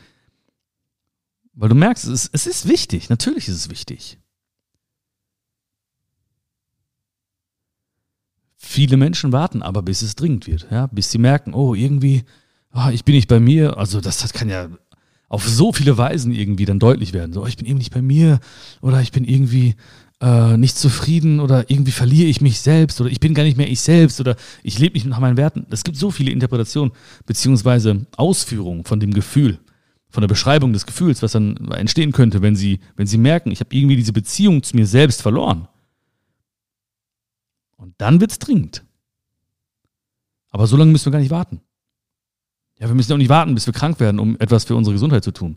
Weil 1.55 1.69
du 1.69 1.75
merkst, 1.75 2.05
es 2.05 2.25
ist, 2.25 2.31
es 2.33 2.47
ist 2.47 2.69
wichtig, 2.69 3.09
natürlich 3.11 3.49
ist 3.49 3.57
es 3.57 3.71
wichtig. 3.71 4.19
Viele 8.57 8.97
Menschen 8.97 9.33
warten 9.33 9.63
aber, 9.63 9.83
bis 9.83 10.03
es 10.03 10.17
dringend 10.17 10.47
wird, 10.47 10.67
ja, 10.71 10.87
bis 10.89 11.11
sie 11.11 11.19
merken, 11.19 11.55
oh, 11.55 11.75
irgendwie, 11.75 12.25
oh, 12.73 12.89
ich 12.93 13.05
bin 13.05 13.15
nicht 13.15 13.29
bei 13.29 13.39
mir. 13.39 13.77
Also 13.77 14.01
das, 14.01 14.19
das 14.19 14.33
kann 14.33 14.49
ja 14.49 14.69
auf 15.29 15.49
so 15.49 15.73
viele 15.73 15.97
Weisen 15.97 16.33
irgendwie 16.33 16.65
dann 16.65 16.79
deutlich 16.79 17.13
werden. 17.13 17.33
So, 17.33 17.43
oh, 17.43 17.47
ich 17.47 17.57
bin 17.57 17.67
eben 17.67 17.79
nicht 17.79 17.93
bei 17.93 18.03
mir 18.03 18.41
oder 18.81 19.01
ich 19.01 19.13
bin 19.13 19.25
irgendwie, 19.25 19.77
äh, 20.21 20.57
nicht 20.57 20.79
zufrieden 20.79 21.41
oder 21.41 21.71
irgendwie 21.71 21.93
verliere 21.93 22.29
ich 22.29 22.41
mich 22.41 22.61
selbst 22.61 23.01
oder 23.01 23.11
ich 23.11 23.21
bin 23.21 23.35
gar 23.35 23.43
nicht 23.43 23.57
mehr 23.57 23.71
ich 23.71 23.81
selbst 23.81 24.21
oder 24.21 24.37
ich 24.63 24.79
lebe 24.79 24.95
nicht 24.95 25.07
nach 25.07 25.21
meinen 25.21 25.37
Werten. 25.37 25.67
Es 25.71 25.85
gibt 25.85 25.97
so 25.97 26.11
viele 26.11 26.31
Interpretationen 26.31 26.93
beziehungsweise 27.27 28.07
Ausführungen 28.17 28.85
von 28.85 29.01
dem 29.01 29.13
Gefühl, 29.13 29.59
von 30.15 30.21
der 30.21 30.29
Beschreibung 30.29 30.73
des 30.73 30.87
Gefühls, 30.87 31.23
was 31.23 31.33
dann 31.33 31.57
entstehen 31.73 32.13
könnte, 32.13 32.41
wenn 32.41 32.55
sie, 32.55 32.79
wenn 32.95 33.09
sie 33.09 33.19
merken, 33.19 33.51
ich 33.51 33.59
habe 33.59 33.75
irgendwie 33.75 33.97
diese 33.97 34.13
Beziehung 34.13 34.63
zu 34.63 34.77
mir 34.77 34.87
selbst 34.87 35.21
verloren. 35.21 35.67
Und 37.77 37.97
dann 37.99 38.21
wird 38.21 38.31
es 38.31 38.39
dringend. 38.39 38.85
Aber 40.51 40.69
so 40.69 40.77
lange 40.77 40.93
müssen 40.93 41.07
wir 41.07 41.11
gar 41.11 41.19
nicht 41.19 41.33
warten. 41.33 41.61
Ja, 42.79 42.87
wir 42.87 42.95
müssen 42.95 43.13
auch 43.13 43.17
nicht 43.17 43.29
warten, 43.29 43.57
bis 43.57 43.67
wir 43.67 43.75
krank 43.75 43.99
werden, 43.99 44.21
um 44.21 44.39
etwas 44.39 44.63
für 44.63 44.77
unsere 44.77 44.95
Gesundheit 44.95 45.25
zu 45.25 45.33
tun. 45.33 45.57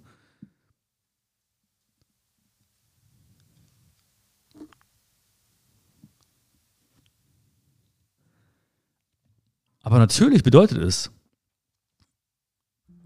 Aber 9.83 9.99
natürlich 9.99 10.41
bedeutet 10.41 10.79
es, 10.79 11.11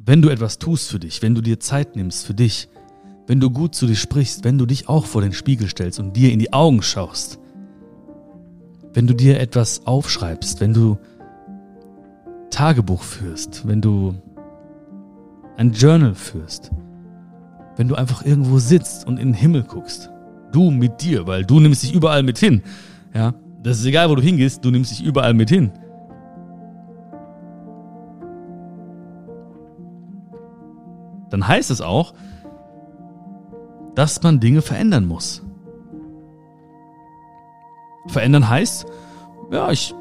wenn 0.05 0.21
du 0.21 0.29
etwas 0.29 0.57
tust 0.57 0.89
für 0.89 0.99
dich, 0.99 1.21
wenn 1.21 1.35
du 1.35 1.41
dir 1.41 1.59
Zeit 1.59 1.95
nimmst 1.95 2.25
für 2.25 2.33
dich, 2.33 2.69
wenn 3.27 3.39
du 3.39 3.49
gut 3.49 3.75
zu 3.75 3.85
dir 3.85 3.95
sprichst, 3.95 4.43
wenn 4.43 4.57
du 4.57 4.65
dich 4.65 4.89
auch 4.89 5.05
vor 5.05 5.21
den 5.21 5.33
Spiegel 5.33 5.69
stellst 5.69 5.99
und 5.99 6.15
dir 6.15 6.31
in 6.31 6.39
die 6.39 6.53
Augen 6.53 6.81
schaust, 6.81 7.39
wenn 8.93 9.07
du 9.07 9.13
dir 9.13 9.39
etwas 9.39 9.85
aufschreibst, 9.85 10.59
wenn 10.59 10.73
du 10.73 10.97
Tagebuch 12.49 13.03
führst, 13.03 13.67
wenn 13.67 13.81
du 13.81 14.15
ein 15.55 15.71
Journal 15.71 16.15
führst, 16.15 16.71
wenn 17.77 17.87
du 17.87 17.95
einfach 17.95 18.25
irgendwo 18.25 18.59
sitzt 18.59 19.07
und 19.07 19.17
in 19.17 19.29
den 19.29 19.33
Himmel 19.33 19.63
guckst, 19.63 20.09
du 20.51 20.71
mit 20.71 21.01
dir, 21.01 21.27
weil 21.27 21.45
du 21.45 21.59
nimmst 21.59 21.83
dich 21.83 21.93
überall 21.93 22.23
mit 22.23 22.37
hin, 22.37 22.63
ja, 23.13 23.33
das 23.63 23.79
ist 23.79 23.85
egal, 23.85 24.09
wo 24.09 24.15
du 24.15 24.21
hingehst, 24.21 24.65
du 24.65 24.71
nimmst 24.71 24.91
dich 24.91 25.03
überall 25.03 25.33
mit 25.33 25.49
hin. 25.49 25.71
Dann 31.32 31.48
heißt 31.48 31.72
es 31.72 31.82
auch, 31.82 32.13
dass 33.96 34.22
man 34.22 34.39
Dinge 34.39 34.62
verändern 34.62 35.08
muss. 35.08 35.41
Verändern 38.08 38.48
heißt, 38.48 38.86
ja, 39.52 39.72
ich 39.72 39.96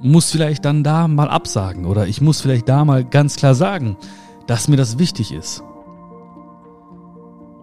muss 0.00 0.30
vielleicht 0.30 0.64
dann 0.64 0.84
da 0.84 1.08
mal 1.08 1.28
absagen 1.28 1.84
oder 1.84 2.06
ich 2.06 2.20
muss 2.20 2.40
vielleicht 2.40 2.68
da 2.68 2.84
mal 2.84 3.04
ganz 3.04 3.36
klar 3.36 3.54
sagen, 3.54 3.96
dass 4.46 4.68
mir 4.68 4.76
das 4.76 4.98
wichtig 4.98 5.32
ist. 5.32 5.62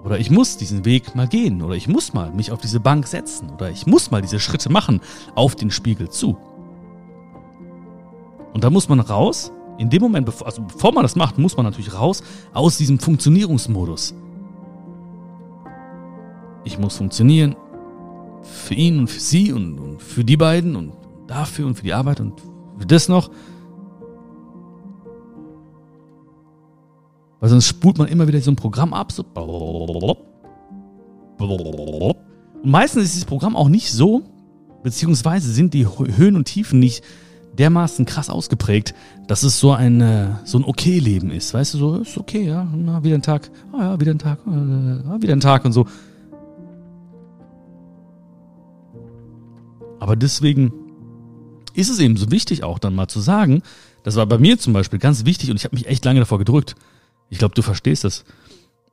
Oder 0.04 0.20
ich 0.20 0.30
muss 0.30 0.58
diesen 0.58 0.86
Weg 0.86 1.16
mal 1.16 1.28
gehen 1.28 1.64
oder 1.64 1.76
ich 1.76 1.88
muss 1.88 2.14
mal 2.14 2.32
mich 2.32 2.52
auf 2.52 2.62
diese 2.62 2.80
Bank 2.80 3.08
setzen 3.08 3.50
oder 3.50 3.72
ich 3.72 3.88
muss 3.88 4.12
mal 4.12 4.22
diese 4.22 4.40
Schritte 4.40 4.72
machen 4.72 5.02
auf 5.34 5.56
den 5.56 5.72
Spiegel 5.72 6.10
zu. 6.10 6.38
Und 8.54 8.64
da 8.64 8.70
muss 8.70 8.88
man 8.88 9.00
raus 9.00 9.52
in 9.78 9.90
dem 9.90 10.02
Moment, 10.02 10.30
also 10.44 10.62
bevor 10.62 10.94
man 10.94 11.04
das 11.04 11.16
macht, 11.16 11.38
muss 11.38 11.58
man 11.58 11.66
natürlich 11.66 11.94
raus 11.94 12.24
aus 12.54 12.78
diesem 12.78 13.00
Funktionierungsmodus. 13.00 14.16
Ich 16.64 16.80
muss 16.80 16.98
funktionieren 16.98 17.56
für 18.44 18.74
ihn 18.74 19.00
und 19.00 19.08
für 19.10 19.20
sie 19.20 19.52
und, 19.52 19.80
und 19.80 20.02
für 20.02 20.24
die 20.24 20.38
beiden 20.38 20.76
und 20.76 20.94
dafür 21.28 21.68
und 21.68 21.76
für 21.76 21.84
die 21.84 21.94
Arbeit 21.94 22.20
und 22.20 22.42
für 22.78 22.86
das 22.86 23.08
noch. 23.10 23.30
Weil 27.40 27.50
sonst 27.50 27.68
spult 27.68 27.98
man 27.98 28.08
immer 28.08 28.28
wieder 28.28 28.40
so 28.42 28.52
ein 28.52 28.56
Programm 28.56 28.94
ab. 28.94 29.12
So. 29.12 29.26
Und 32.64 32.72
meistens 32.72 33.04
ist 33.04 33.14
dieses 33.14 33.26
Programm 33.26 33.56
auch 33.56 33.70
nicht 33.70 33.92
so, 33.92 34.24
beziehungsweise 34.84 35.52
sind 35.52 35.74
die 35.74 35.86
Höhen 35.88 36.36
und 36.36 36.46
Tiefen 36.46 36.80
nicht 36.80 37.04
dermaßen 37.56 38.06
krass 38.06 38.30
ausgeprägt, 38.30 38.94
dass 39.28 39.44
es 39.44 39.60
so 39.60 39.72
ein, 39.72 40.02
äh, 40.02 40.28
so 40.44 40.58
ein 40.58 40.64
Okay-Leben 40.64 41.32
ist. 41.32 41.54
Weißt 41.54 41.74
du, 41.74 41.78
so, 41.78 41.98
ist 41.98 42.18
okay, 42.18 42.46
ja, 42.46 42.68
na, 42.76 43.04
wieder 43.04 43.16
ein 43.16 43.22
Tag, 43.22 43.50
ah 43.74 43.82
ja, 43.82 44.00
wieder 44.00 44.12
ein 44.12 44.20
Tag, 44.20 44.40
äh, 44.46 45.22
wieder 45.22 45.34
ein 45.34 45.40
Tag 45.40 45.66
und 45.66 45.72
so. 45.72 45.88
Aber 50.00 50.16
deswegen 50.16 50.72
ist 51.74 51.90
es 51.90 52.00
eben 52.00 52.18
so 52.18 52.32
wichtig 52.32 52.64
auch 52.64 52.80
dann 52.80 52.96
mal 52.96 53.08
zu 53.08 53.20
sagen, 53.20 53.62
das 54.04 54.16
war 54.16 54.26
bei 54.28 54.38
mir 54.38 54.60
zum 54.60 54.74
Beispiel 54.74 55.00
ganz 55.00 55.26
wichtig 55.26 55.50
und 55.50 55.58
ich 55.58 55.64
habe 55.66 55.76
mich 55.76 55.88
echt 55.88 56.06
lange 56.06 56.20
davor 56.20 56.38
gedrückt. 56.38 56.76
Ich 57.30 57.40
glaube, 57.40 57.56
du 57.56 57.62
verstehst 57.62 58.04
das. 58.04 58.24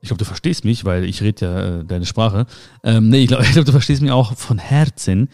Ich 0.01 0.09
glaube, 0.09 0.17
du 0.17 0.25
verstehst 0.25 0.65
mich, 0.65 0.83
weil 0.85 1.05
ich 1.05 1.21
rede 1.21 1.45
ja 1.45 1.79
äh, 1.79 1.85
deine 1.85 2.05
Sprache. 2.05 2.45
Ähm, 2.83 3.09
nee, 3.09 3.19
ich 3.19 3.27
glaube, 3.27 3.43
ich 3.45 3.51
glaub, 3.51 3.65
du 3.65 3.71
verstehst 3.71 4.01
mich 4.01 4.11
auch 4.11 4.35
von 4.35 4.57
Herzen 4.57 5.29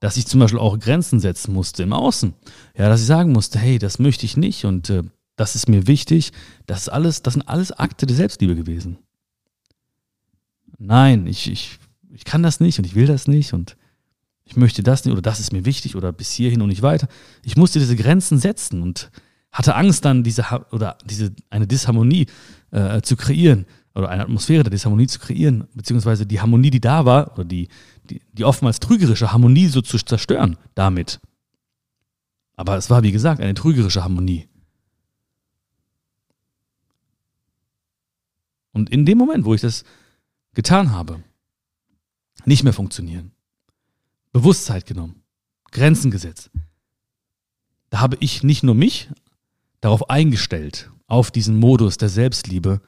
dass 0.00 0.16
ich 0.16 0.26
zum 0.26 0.40
Beispiel 0.40 0.58
auch 0.58 0.78
Grenzen 0.78 1.20
setzen 1.20 1.52
musste 1.52 1.82
im 1.82 1.92
Außen. 1.92 2.34
Ja, 2.76 2.88
dass 2.88 3.02
ich 3.02 3.06
sagen 3.06 3.32
musste, 3.32 3.58
hey, 3.58 3.78
das 3.78 3.98
möchte 3.98 4.26
ich 4.26 4.36
nicht 4.36 4.64
und 4.64 4.90
äh, 4.90 5.02
das 5.36 5.54
ist 5.54 5.68
mir 5.68 5.86
wichtig. 5.86 6.32
Das 6.66 6.82
ist 6.82 6.88
alles, 6.88 7.22
das 7.22 7.34
sind 7.34 7.48
alles 7.48 7.72
Akte 7.72 8.06
der 8.06 8.16
Selbstliebe 8.16 8.56
gewesen. 8.56 8.98
Nein, 10.78 11.26
ich, 11.26 11.50
ich, 11.50 11.78
ich 12.10 12.24
kann 12.24 12.42
das 12.42 12.60
nicht 12.60 12.78
und 12.78 12.86
ich 12.86 12.94
will 12.94 13.06
das 13.06 13.28
nicht 13.28 13.52
und 13.52 13.76
ich 14.44 14.56
möchte 14.56 14.82
das 14.82 15.04
nicht 15.04 15.12
oder 15.12 15.22
das 15.22 15.38
ist 15.38 15.52
mir 15.52 15.64
wichtig 15.64 15.94
oder 15.94 16.12
bis 16.12 16.32
hierhin 16.32 16.62
und 16.62 16.70
nicht 16.70 16.82
weiter. 16.82 17.06
Ich 17.44 17.56
musste 17.56 17.78
diese 17.78 17.96
Grenzen 17.96 18.38
setzen 18.38 18.82
und 18.82 19.10
hatte 19.52 19.74
Angst 19.74 20.04
dann 20.04 20.22
diese 20.22 20.44
oder 20.72 20.96
diese 21.04 21.32
eine 21.50 21.66
Disharmonie 21.66 22.26
äh, 22.70 23.02
zu 23.02 23.16
kreieren 23.16 23.66
oder 23.94 24.08
eine 24.08 24.22
Atmosphäre 24.22 24.62
der 24.62 24.70
Disharmonie 24.70 25.06
zu 25.06 25.18
kreieren, 25.18 25.66
beziehungsweise 25.74 26.26
die 26.26 26.40
Harmonie, 26.40 26.70
die 26.70 26.80
da 26.80 27.04
war, 27.04 27.32
oder 27.32 27.44
die, 27.44 27.68
die, 28.04 28.20
die 28.32 28.44
oftmals 28.44 28.80
trügerische 28.80 29.32
Harmonie 29.32 29.66
so 29.66 29.82
zu 29.82 29.98
zerstören 29.98 30.56
damit. 30.74 31.20
Aber 32.56 32.76
es 32.76 32.90
war, 32.90 33.02
wie 33.02 33.12
gesagt, 33.12 33.40
eine 33.40 33.54
trügerische 33.54 34.04
Harmonie. 34.04 34.48
Und 38.72 38.90
in 38.90 39.04
dem 39.04 39.18
Moment, 39.18 39.44
wo 39.44 39.54
ich 39.54 39.60
das 39.60 39.84
getan 40.54 40.92
habe, 40.92 41.22
nicht 42.44 42.62
mehr 42.62 42.72
funktionieren, 42.72 43.32
Bewusstheit 44.32 44.86
genommen, 44.86 45.22
Grenzen 45.72 46.10
gesetzt, 46.10 46.50
da 47.90 48.00
habe 48.00 48.16
ich 48.20 48.42
nicht 48.42 48.62
nur 48.62 48.74
mich 48.74 49.10
darauf 49.80 50.08
eingestellt, 50.08 50.90
auf 51.06 51.30
diesen 51.32 51.56
Modus 51.56 51.96
der 51.96 52.08
Selbstliebe, 52.08 52.80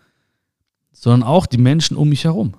sondern 0.93 1.23
auch 1.23 1.47
die 1.47 1.59
Menschen 1.59 1.97
um 1.97 2.09
mich 2.09 2.25
herum. 2.25 2.55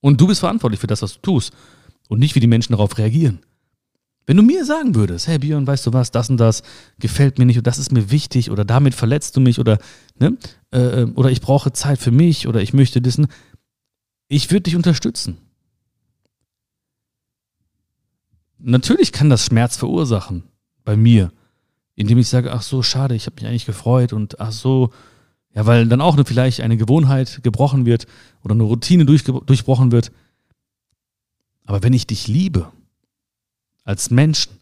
Und 0.00 0.20
du 0.20 0.26
bist 0.26 0.40
verantwortlich 0.40 0.80
für 0.80 0.86
das, 0.86 1.02
was 1.02 1.14
du 1.14 1.20
tust 1.20 1.52
und 2.08 2.18
nicht, 2.18 2.34
wie 2.34 2.40
die 2.40 2.46
Menschen 2.46 2.72
darauf 2.72 2.98
reagieren. 2.98 3.40
Wenn 4.26 4.36
du 4.36 4.42
mir 4.42 4.64
sagen 4.64 4.94
würdest, 4.94 5.26
hey 5.26 5.38
Björn, 5.38 5.66
weißt 5.66 5.86
du 5.86 5.92
was, 5.94 6.10
das 6.10 6.28
und 6.28 6.36
das 6.36 6.62
gefällt 6.98 7.38
mir 7.38 7.46
nicht 7.46 7.56
und 7.56 7.66
das 7.66 7.78
ist 7.78 7.92
mir 7.92 8.10
wichtig 8.10 8.50
oder 8.50 8.64
damit 8.64 8.94
verletzt 8.94 9.36
du 9.36 9.40
mich 9.40 9.58
oder, 9.58 9.78
ne, 10.18 10.36
äh, 10.70 11.04
oder 11.04 11.30
ich 11.30 11.40
brauche 11.40 11.72
Zeit 11.72 11.98
für 11.98 12.10
mich 12.10 12.46
oder 12.46 12.60
ich 12.60 12.74
möchte 12.74 13.00
das, 13.00 13.18
ich 14.28 14.50
würde 14.50 14.64
dich 14.64 14.76
unterstützen. 14.76 15.38
Natürlich 18.58 19.12
kann 19.12 19.30
das 19.30 19.46
Schmerz 19.46 19.76
verursachen 19.76 20.44
bei 20.84 20.96
mir 20.96 21.32
indem 21.98 22.18
ich 22.18 22.28
sage, 22.28 22.52
ach 22.52 22.62
so, 22.62 22.80
schade, 22.84 23.16
ich 23.16 23.26
habe 23.26 23.34
mich 23.34 23.46
eigentlich 23.46 23.66
gefreut 23.66 24.12
und 24.12 24.40
ach 24.40 24.52
so, 24.52 24.92
ja, 25.52 25.66
weil 25.66 25.88
dann 25.88 26.00
auch 26.00 26.14
eine, 26.14 26.24
vielleicht 26.24 26.60
eine 26.60 26.76
Gewohnheit 26.76 27.40
gebrochen 27.42 27.86
wird 27.86 28.06
oder 28.44 28.54
eine 28.54 28.62
Routine 28.62 29.04
durch, 29.04 29.24
durchbrochen 29.24 29.90
wird. 29.90 30.12
Aber 31.64 31.82
wenn 31.82 31.92
ich 31.92 32.06
dich 32.06 32.28
liebe, 32.28 32.70
als 33.82 34.10
Menschen, 34.10 34.60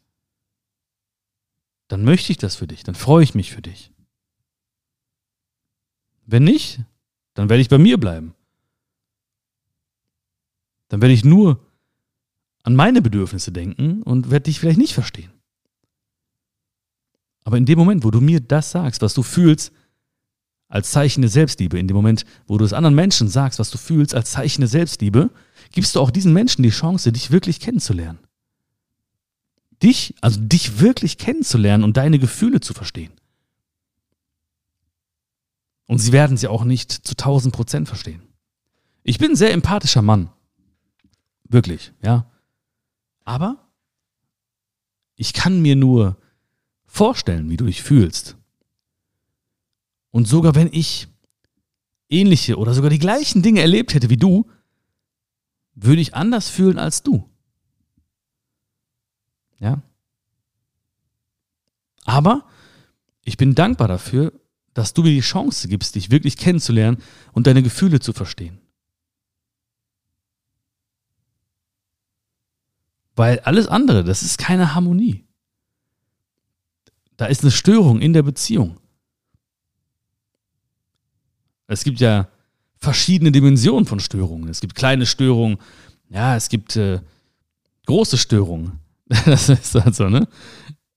dann 1.88 2.04
möchte 2.04 2.32
ich 2.32 2.38
das 2.38 2.56
für 2.56 2.66
dich, 2.66 2.84
dann 2.84 2.94
freue 2.94 3.22
ich 3.22 3.34
mich 3.34 3.52
für 3.52 3.60
dich. 3.60 3.92
Wenn 6.24 6.44
nicht, 6.44 6.80
dann 7.34 7.50
werde 7.50 7.60
ich 7.60 7.68
bei 7.68 7.78
mir 7.78 8.00
bleiben. 8.00 8.34
Dann 10.88 11.02
werde 11.02 11.12
ich 11.12 11.22
nur 11.24 11.60
an 12.62 12.74
meine 12.74 13.02
Bedürfnisse 13.02 13.52
denken 13.52 14.02
und 14.02 14.30
werde 14.30 14.44
dich 14.44 14.58
vielleicht 14.58 14.78
nicht 14.78 14.94
verstehen. 14.94 15.35
Aber 17.46 17.58
in 17.58 17.64
dem 17.64 17.78
Moment, 17.78 18.02
wo 18.02 18.10
du 18.10 18.20
mir 18.20 18.40
das 18.40 18.72
sagst, 18.72 19.02
was 19.02 19.14
du 19.14 19.22
fühlst, 19.22 19.70
als 20.66 20.90
Zeichen 20.90 21.20
der 21.20 21.30
Selbstliebe, 21.30 21.78
in 21.78 21.86
dem 21.86 21.96
Moment, 21.96 22.24
wo 22.48 22.58
du 22.58 22.64
es 22.64 22.72
anderen 22.72 22.96
Menschen 22.96 23.28
sagst, 23.28 23.60
was 23.60 23.70
du 23.70 23.78
fühlst, 23.78 24.16
als 24.16 24.32
Zeichen 24.32 24.62
der 24.62 24.68
Selbstliebe, 24.68 25.30
gibst 25.70 25.94
du 25.94 26.00
auch 26.00 26.10
diesen 26.10 26.32
Menschen 26.32 26.64
die 26.64 26.70
Chance, 26.70 27.12
dich 27.12 27.30
wirklich 27.30 27.60
kennenzulernen. 27.60 28.18
Dich, 29.80 30.16
also 30.22 30.40
dich 30.40 30.80
wirklich 30.80 31.18
kennenzulernen 31.18 31.84
und 31.84 31.96
deine 31.96 32.18
Gefühle 32.18 32.58
zu 32.58 32.74
verstehen. 32.74 33.12
Und 35.86 35.98
sie 35.98 36.10
werden 36.10 36.36
sie 36.36 36.48
auch 36.48 36.64
nicht 36.64 36.90
zu 36.90 37.12
1000 37.12 37.54
Prozent 37.54 37.86
verstehen. 37.86 38.22
Ich 39.04 39.18
bin 39.18 39.30
ein 39.30 39.36
sehr 39.36 39.52
empathischer 39.52 40.02
Mann. 40.02 40.30
Wirklich, 41.44 41.92
ja. 42.02 42.28
Aber 43.24 43.68
ich 45.14 45.32
kann 45.32 45.62
mir 45.62 45.76
nur 45.76 46.16
vorstellen, 46.96 47.50
wie 47.50 47.56
du 47.56 47.66
dich 47.66 47.82
fühlst. 47.82 48.36
Und 50.10 50.26
sogar 50.26 50.54
wenn 50.54 50.72
ich 50.72 51.08
ähnliche 52.08 52.56
oder 52.56 52.72
sogar 52.72 52.90
die 52.90 52.98
gleichen 52.98 53.42
Dinge 53.42 53.60
erlebt 53.60 53.92
hätte 53.92 54.08
wie 54.08 54.16
du, 54.16 54.50
würde 55.74 56.00
ich 56.00 56.14
anders 56.14 56.48
fühlen 56.48 56.78
als 56.78 57.02
du. 57.02 57.28
Ja. 59.58 59.82
Aber 62.04 62.48
ich 63.22 63.36
bin 63.36 63.54
dankbar 63.54 63.88
dafür, 63.88 64.32
dass 64.72 64.94
du 64.94 65.02
mir 65.02 65.10
die 65.10 65.20
Chance 65.20 65.68
gibst, 65.68 65.96
dich 65.96 66.10
wirklich 66.10 66.36
kennenzulernen 66.36 67.02
und 67.32 67.46
deine 67.46 67.62
Gefühle 67.62 68.00
zu 68.00 68.12
verstehen. 68.12 68.58
Weil 73.16 73.40
alles 73.40 73.66
andere, 73.66 74.04
das 74.04 74.22
ist 74.22 74.38
keine 74.38 74.74
Harmonie. 74.74 75.25
Da 77.16 77.26
ist 77.26 77.42
eine 77.42 77.50
Störung 77.50 78.00
in 78.00 78.12
der 78.12 78.22
Beziehung. 78.22 78.76
Es 81.66 81.82
gibt 81.84 82.00
ja 82.00 82.28
verschiedene 82.78 83.32
Dimensionen 83.32 83.86
von 83.86 84.00
Störungen. 84.00 84.48
Es 84.48 84.60
gibt 84.60 84.74
kleine 84.74 85.06
Störungen, 85.06 85.58
ja, 86.08 86.36
es 86.36 86.48
gibt 86.48 86.76
äh, 86.76 87.00
große 87.86 88.18
Störungen. 88.18 88.80
das 89.08 89.48
ist 89.48 89.74
halt 89.74 89.98
ne? 89.98 90.28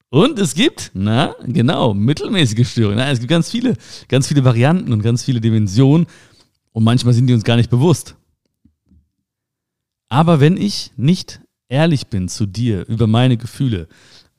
Und 0.10 0.40
es 0.40 0.56
gibt, 0.56 0.92
na, 0.94 1.36
genau, 1.46 1.94
mittelmäßige 1.94 2.68
Störungen. 2.68 2.98
Na, 2.98 3.12
es 3.12 3.20
gibt 3.20 3.30
ganz 3.30 3.50
viele, 3.50 3.76
ganz 4.08 4.28
viele 4.28 4.44
Varianten 4.44 4.92
und 4.92 5.04
ganz 5.04 5.24
viele 5.24 5.40
Dimensionen. 5.40 6.08
Und 6.72 6.84
manchmal 6.84 7.14
sind 7.14 7.28
die 7.28 7.34
uns 7.34 7.44
gar 7.44 7.56
nicht 7.56 7.70
bewusst. 7.70 8.16
Aber 10.08 10.40
wenn 10.40 10.58
ich 10.58 10.92
nicht 10.98 11.42
ehrlich 11.68 12.08
bin 12.08 12.28
zu 12.28 12.48
dir 12.48 12.88
über 12.88 13.06
meine 13.06 13.38
Gefühle, 13.38 13.88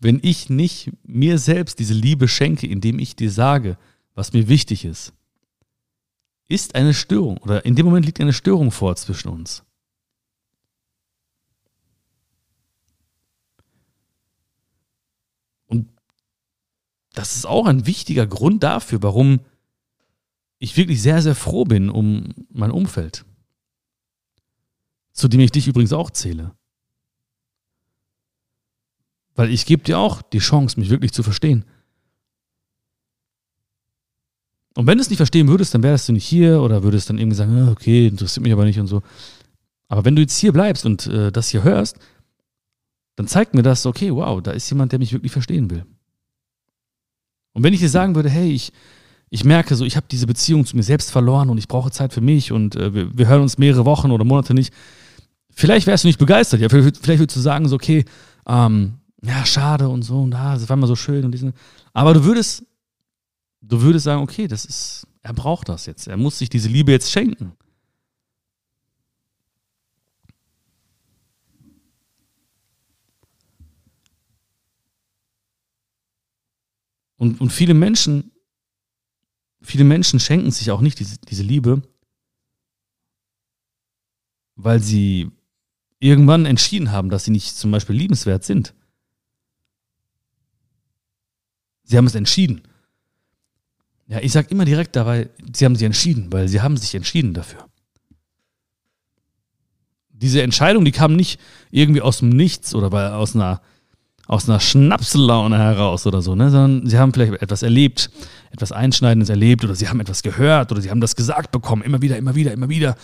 wenn 0.00 0.18
ich 0.22 0.48
nicht 0.48 0.90
mir 1.04 1.38
selbst 1.38 1.78
diese 1.78 1.94
Liebe 1.94 2.26
schenke, 2.26 2.66
indem 2.66 2.98
ich 2.98 3.16
dir 3.16 3.30
sage, 3.30 3.76
was 4.14 4.32
mir 4.32 4.48
wichtig 4.48 4.84
ist, 4.84 5.12
ist 6.48 6.74
eine 6.74 6.94
Störung 6.94 7.36
oder 7.38 7.64
in 7.64 7.76
dem 7.76 7.86
Moment 7.86 8.06
liegt 8.06 8.20
eine 8.20 8.32
Störung 8.32 8.72
vor 8.72 8.96
zwischen 8.96 9.28
uns. 9.28 9.62
Und 15.66 15.88
das 17.12 17.36
ist 17.36 17.46
auch 17.46 17.66
ein 17.66 17.86
wichtiger 17.86 18.26
Grund 18.26 18.62
dafür, 18.62 19.02
warum 19.02 19.40
ich 20.58 20.76
wirklich 20.76 21.00
sehr, 21.02 21.22
sehr 21.22 21.34
froh 21.34 21.64
bin 21.64 21.90
um 21.90 22.34
mein 22.50 22.70
Umfeld. 22.70 23.24
Zu 25.12 25.28
dem 25.28 25.40
ich 25.40 25.52
dich 25.52 25.68
übrigens 25.68 25.92
auch 25.92 26.10
zähle. 26.10 26.54
Weil 29.40 29.52
ich 29.52 29.64
gebe 29.64 29.82
dir 29.82 29.98
auch 29.98 30.20
die 30.20 30.38
Chance, 30.38 30.78
mich 30.78 30.90
wirklich 30.90 31.12
zu 31.12 31.22
verstehen. 31.22 31.64
Und 34.74 34.86
wenn 34.86 34.98
du 34.98 35.00
es 35.00 35.08
nicht 35.08 35.16
verstehen 35.16 35.48
würdest, 35.48 35.72
dann 35.72 35.82
wärst 35.82 36.10
du 36.10 36.12
nicht 36.12 36.26
hier 36.26 36.60
oder 36.60 36.82
würdest 36.82 37.08
dann 37.08 37.16
irgendwie 37.16 37.36
sagen, 37.36 37.56
ah, 37.56 37.70
okay, 37.70 38.08
interessiert 38.08 38.42
mich 38.42 38.52
aber 38.52 38.66
nicht 38.66 38.78
und 38.78 38.86
so. 38.86 39.00
Aber 39.88 40.04
wenn 40.04 40.14
du 40.14 40.20
jetzt 40.20 40.36
hier 40.36 40.52
bleibst 40.52 40.84
und 40.84 41.06
äh, 41.06 41.32
das 41.32 41.48
hier 41.48 41.64
hörst, 41.64 41.96
dann 43.16 43.28
zeigt 43.28 43.54
mir 43.54 43.62
das, 43.62 43.86
okay, 43.86 44.14
wow, 44.14 44.42
da 44.42 44.50
ist 44.50 44.68
jemand, 44.68 44.92
der 44.92 44.98
mich 44.98 45.14
wirklich 45.14 45.32
verstehen 45.32 45.70
will. 45.70 45.86
Und 47.54 47.62
wenn 47.62 47.72
ich 47.72 47.80
dir 47.80 47.88
sagen 47.88 48.16
würde, 48.16 48.28
hey, 48.28 48.52
ich, 48.52 48.74
ich 49.30 49.44
merke 49.44 49.74
so, 49.74 49.86
ich 49.86 49.96
habe 49.96 50.06
diese 50.10 50.26
Beziehung 50.26 50.66
zu 50.66 50.76
mir 50.76 50.82
selbst 50.82 51.10
verloren 51.10 51.48
und 51.48 51.56
ich 51.56 51.66
brauche 51.66 51.90
Zeit 51.90 52.12
für 52.12 52.20
mich 52.20 52.52
und 52.52 52.76
äh, 52.76 52.92
wir, 52.92 53.16
wir, 53.16 53.26
hören 53.26 53.40
uns 53.40 53.56
mehrere 53.56 53.86
Wochen 53.86 54.10
oder 54.10 54.24
Monate 54.24 54.52
nicht, 54.52 54.74
vielleicht 55.48 55.86
wärst 55.86 56.04
du 56.04 56.08
nicht 56.08 56.18
begeistert. 56.18 56.60
Ja, 56.60 56.68
vielleicht, 56.68 56.98
vielleicht 56.98 57.20
würdest 57.20 57.38
du 57.38 57.40
sagen, 57.40 57.66
so, 57.66 57.76
okay, 57.76 58.04
ähm, 58.46 58.99
ja, 59.22 59.44
schade 59.44 59.88
und 59.88 60.02
so 60.02 60.22
und 60.22 60.34
ah, 60.34 60.54
das 60.54 60.68
war 60.68 60.76
immer 60.76 60.86
so 60.86 60.96
schön 60.96 61.24
und 61.24 61.32
diesen. 61.32 61.52
Aber 61.92 62.14
du 62.14 62.24
würdest 62.24 62.64
du 63.60 63.80
würdest 63.82 64.04
sagen, 64.04 64.22
okay, 64.22 64.48
das 64.48 64.64
ist, 64.64 65.06
er 65.22 65.32
braucht 65.32 65.68
das 65.68 65.86
jetzt. 65.86 66.08
Er 66.08 66.16
muss 66.16 66.38
sich 66.38 66.48
diese 66.48 66.68
Liebe 66.68 66.92
jetzt 66.92 67.10
schenken. 67.10 67.52
Und, 77.16 77.40
und 77.40 77.50
viele 77.50 77.74
Menschen, 77.74 78.32
viele 79.60 79.84
Menschen 79.84 80.20
schenken 80.20 80.50
sich 80.50 80.70
auch 80.70 80.80
nicht 80.80 80.98
diese, 81.00 81.18
diese 81.18 81.42
Liebe, 81.42 81.82
weil 84.56 84.80
sie 84.80 85.30
irgendwann 85.98 86.46
entschieden 86.46 86.92
haben, 86.92 87.10
dass 87.10 87.26
sie 87.26 87.30
nicht 87.30 87.54
zum 87.54 87.70
Beispiel 87.70 87.94
liebenswert 87.94 88.44
sind. 88.44 88.74
Sie 91.90 91.96
haben 91.96 92.06
es 92.06 92.14
entschieden. 92.14 92.60
Ja, 94.06 94.20
ich 94.20 94.30
sag 94.30 94.52
immer 94.52 94.64
direkt 94.64 94.94
dabei, 94.94 95.28
sie 95.52 95.64
haben 95.64 95.74
sich 95.74 95.84
entschieden, 95.84 96.32
weil 96.32 96.46
sie 96.46 96.60
haben 96.60 96.76
sich 96.76 96.94
entschieden 96.94 97.34
dafür. 97.34 97.66
Diese 100.10 100.40
Entscheidung, 100.42 100.84
die 100.84 100.92
kam 100.92 101.16
nicht 101.16 101.40
irgendwie 101.72 102.00
aus 102.00 102.18
dem 102.18 102.28
Nichts 102.28 102.76
oder 102.76 102.90
bei, 102.90 103.10
aus 103.10 103.34
einer 103.34 103.60
aus 104.28 104.48
einer 104.48 104.60
Schnapslaune 104.60 105.58
heraus 105.58 106.06
oder 106.06 106.22
so, 106.22 106.36
ne? 106.36 106.50
sondern 106.50 106.88
sie 106.88 106.96
haben 106.96 107.12
vielleicht 107.12 107.42
etwas 107.42 107.64
erlebt, 107.64 108.12
etwas 108.52 108.70
Einschneidendes 108.70 109.28
erlebt 109.28 109.64
oder 109.64 109.74
sie 109.74 109.88
haben 109.88 109.98
etwas 109.98 110.22
gehört 110.22 110.70
oder 110.70 110.80
sie 110.80 110.90
haben 110.90 111.00
das 111.00 111.16
gesagt 111.16 111.50
bekommen, 111.50 111.82
immer 111.82 112.00
wieder, 112.00 112.16
immer 112.16 112.36
wieder, 112.36 112.52
immer 112.52 112.68
wieder. 112.68 112.94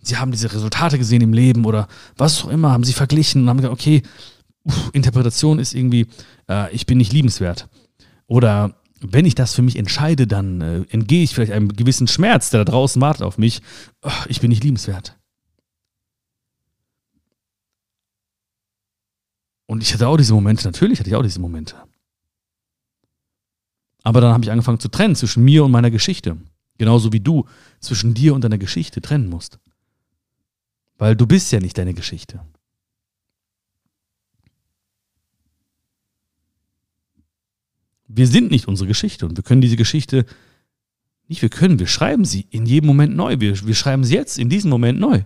Sie 0.00 0.16
haben 0.16 0.30
diese 0.30 0.52
Resultate 0.54 0.96
gesehen 0.96 1.22
im 1.22 1.32
Leben 1.32 1.64
oder 1.64 1.88
was 2.16 2.44
auch 2.44 2.50
immer, 2.50 2.70
haben 2.70 2.84
sie 2.84 2.92
verglichen 2.92 3.42
und 3.42 3.48
haben 3.48 3.56
gesagt, 3.56 3.74
okay, 3.74 4.02
Interpretation 4.92 5.58
ist 5.58 5.74
irgendwie, 5.74 6.06
äh, 6.48 6.72
ich 6.72 6.86
bin 6.86 6.98
nicht 6.98 7.12
liebenswert. 7.12 7.68
Oder 8.28 8.76
wenn 9.00 9.24
ich 9.24 9.34
das 9.34 9.54
für 9.54 9.62
mich 9.62 9.76
entscheide, 9.76 10.26
dann 10.26 10.60
äh, 10.60 10.84
entgehe 10.90 11.22
ich 11.24 11.34
vielleicht 11.34 11.52
einem 11.52 11.68
gewissen 11.68 12.06
Schmerz, 12.06 12.50
der 12.50 12.64
da 12.64 12.70
draußen 12.70 13.00
wartet 13.00 13.22
auf 13.22 13.38
mich. 13.38 13.62
Oh, 14.02 14.10
ich 14.28 14.40
bin 14.40 14.50
nicht 14.50 14.62
liebenswert. 14.62 15.16
Und 19.66 19.82
ich 19.82 19.92
hatte 19.92 20.08
auch 20.08 20.16
diese 20.16 20.34
Momente, 20.34 20.64
natürlich 20.64 20.98
hatte 20.98 21.10
ich 21.10 21.16
auch 21.16 21.22
diese 21.22 21.40
Momente. 21.40 21.76
Aber 24.02 24.20
dann 24.20 24.32
habe 24.32 24.44
ich 24.44 24.50
angefangen 24.50 24.80
zu 24.80 24.88
trennen 24.88 25.16
zwischen 25.16 25.44
mir 25.44 25.64
und 25.64 25.70
meiner 25.70 25.90
Geschichte. 25.90 26.38
Genauso 26.78 27.12
wie 27.12 27.20
du 27.20 27.46
zwischen 27.80 28.14
dir 28.14 28.34
und 28.34 28.42
deiner 28.44 28.58
Geschichte 28.58 29.00
trennen 29.00 29.28
musst. 29.28 29.58
Weil 30.96 31.16
du 31.16 31.26
bist 31.26 31.52
ja 31.52 31.60
nicht 31.60 31.76
deine 31.76 31.94
Geschichte. 31.94 32.40
Wir 38.08 38.26
sind 38.26 38.50
nicht 38.50 38.66
unsere 38.66 38.88
Geschichte 38.88 39.26
und 39.26 39.36
wir 39.36 39.44
können 39.44 39.60
diese 39.60 39.76
Geschichte 39.76 40.24
nicht, 41.28 41.42
wir 41.42 41.50
können, 41.50 41.78
wir 41.78 41.86
schreiben 41.86 42.24
sie 42.24 42.46
in 42.50 42.64
jedem 42.64 42.86
Moment 42.86 43.14
neu. 43.14 43.38
Wir, 43.38 43.66
wir 43.66 43.74
schreiben 43.74 44.02
sie 44.02 44.14
jetzt 44.14 44.38
in 44.38 44.48
diesem 44.48 44.70
Moment 44.70 44.98
neu. 44.98 45.24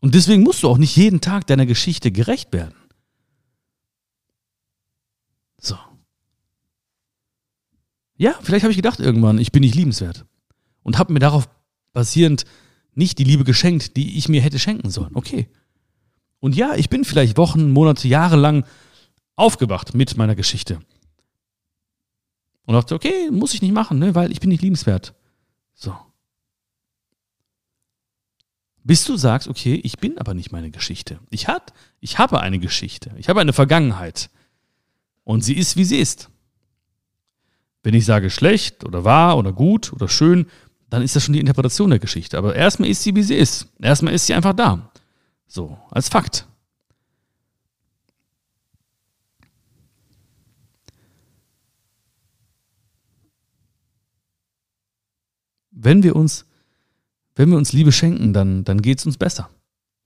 Und 0.00 0.14
deswegen 0.14 0.42
musst 0.42 0.62
du 0.62 0.68
auch 0.68 0.78
nicht 0.78 0.96
jeden 0.96 1.20
Tag 1.20 1.46
deiner 1.46 1.66
Geschichte 1.66 2.10
gerecht 2.10 2.52
werden. 2.52 2.74
So. 5.58 5.78
Ja, 8.16 8.38
vielleicht 8.42 8.64
habe 8.64 8.72
ich 8.72 8.78
gedacht 8.78 9.00
irgendwann, 9.00 9.38
ich 9.38 9.52
bin 9.52 9.62
nicht 9.62 9.74
liebenswert. 9.74 10.26
Und 10.82 10.98
habe 10.98 11.12
mir 11.12 11.20
darauf 11.20 11.48
basierend 11.92 12.44
nicht 12.94 13.18
die 13.18 13.24
Liebe 13.24 13.44
geschenkt, 13.44 13.96
die 13.96 14.18
ich 14.18 14.28
mir 14.28 14.42
hätte 14.42 14.58
schenken 14.58 14.90
sollen. 14.90 15.14
Okay. 15.14 15.48
Und 16.40 16.56
ja, 16.56 16.74
ich 16.74 16.88
bin 16.88 17.04
vielleicht 17.04 17.36
Wochen, 17.36 17.70
Monate, 17.70 18.08
Jahre 18.08 18.36
lang 18.36 18.64
aufgewacht 19.36 19.94
mit 19.94 20.16
meiner 20.16 20.34
Geschichte. 20.34 20.80
Und 22.66 22.74
dachte, 22.74 22.94
okay, 22.94 23.30
muss 23.30 23.54
ich 23.54 23.62
nicht 23.62 23.72
machen, 23.72 23.98
ne, 23.98 24.14
weil 24.14 24.32
ich 24.32 24.40
bin 24.40 24.48
nicht 24.50 24.62
liebenswert. 24.62 25.14
So. 25.74 25.96
Bis 28.82 29.04
du 29.04 29.16
sagst, 29.16 29.48
okay, 29.48 29.74
ich 29.82 29.98
bin 29.98 30.18
aber 30.18 30.34
nicht 30.34 30.52
meine 30.52 30.70
Geschichte. 30.70 31.20
Ich, 31.30 31.48
hat, 31.48 31.72
ich 32.00 32.18
habe 32.18 32.40
eine 32.40 32.58
Geschichte. 32.58 33.10
Ich 33.18 33.28
habe 33.28 33.40
eine 33.40 33.52
Vergangenheit. 33.52 34.30
Und 35.24 35.42
sie 35.42 35.54
ist, 35.54 35.76
wie 35.76 35.84
sie 35.84 35.98
ist. 35.98 36.30
Wenn 37.82 37.94
ich 37.94 38.04
sage 38.04 38.30
schlecht 38.30 38.84
oder 38.84 39.04
wahr 39.04 39.36
oder 39.38 39.52
gut 39.52 39.92
oder 39.92 40.08
schön, 40.08 40.46
dann 40.88 41.02
ist 41.02 41.16
das 41.16 41.24
schon 41.24 41.34
die 41.34 41.40
Interpretation 41.40 41.90
der 41.90 41.98
Geschichte. 41.98 42.36
Aber 42.36 42.54
erstmal 42.54 42.88
ist 42.88 43.02
sie, 43.02 43.14
wie 43.14 43.22
sie 43.22 43.36
ist. 43.36 43.68
Erstmal 43.80 44.14
ist 44.14 44.26
sie 44.26 44.34
einfach 44.34 44.54
da. 44.54 44.89
So, 45.50 45.76
als 45.90 46.08
Fakt. 46.08 46.46
Wenn 55.72 56.04
wir 56.04 56.14
uns, 56.14 56.46
wenn 57.34 57.50
wir 57.50 57.56
uns 57.56 57.72
Liebe 57.72 57.90
schenken, 57.90 58.32
dann, 58.32 58.62
dann 58.62 58.80
geht 58.80 59.00
es 59.00 59.06
uns 59.06 59.18
besser. 59.18 59.50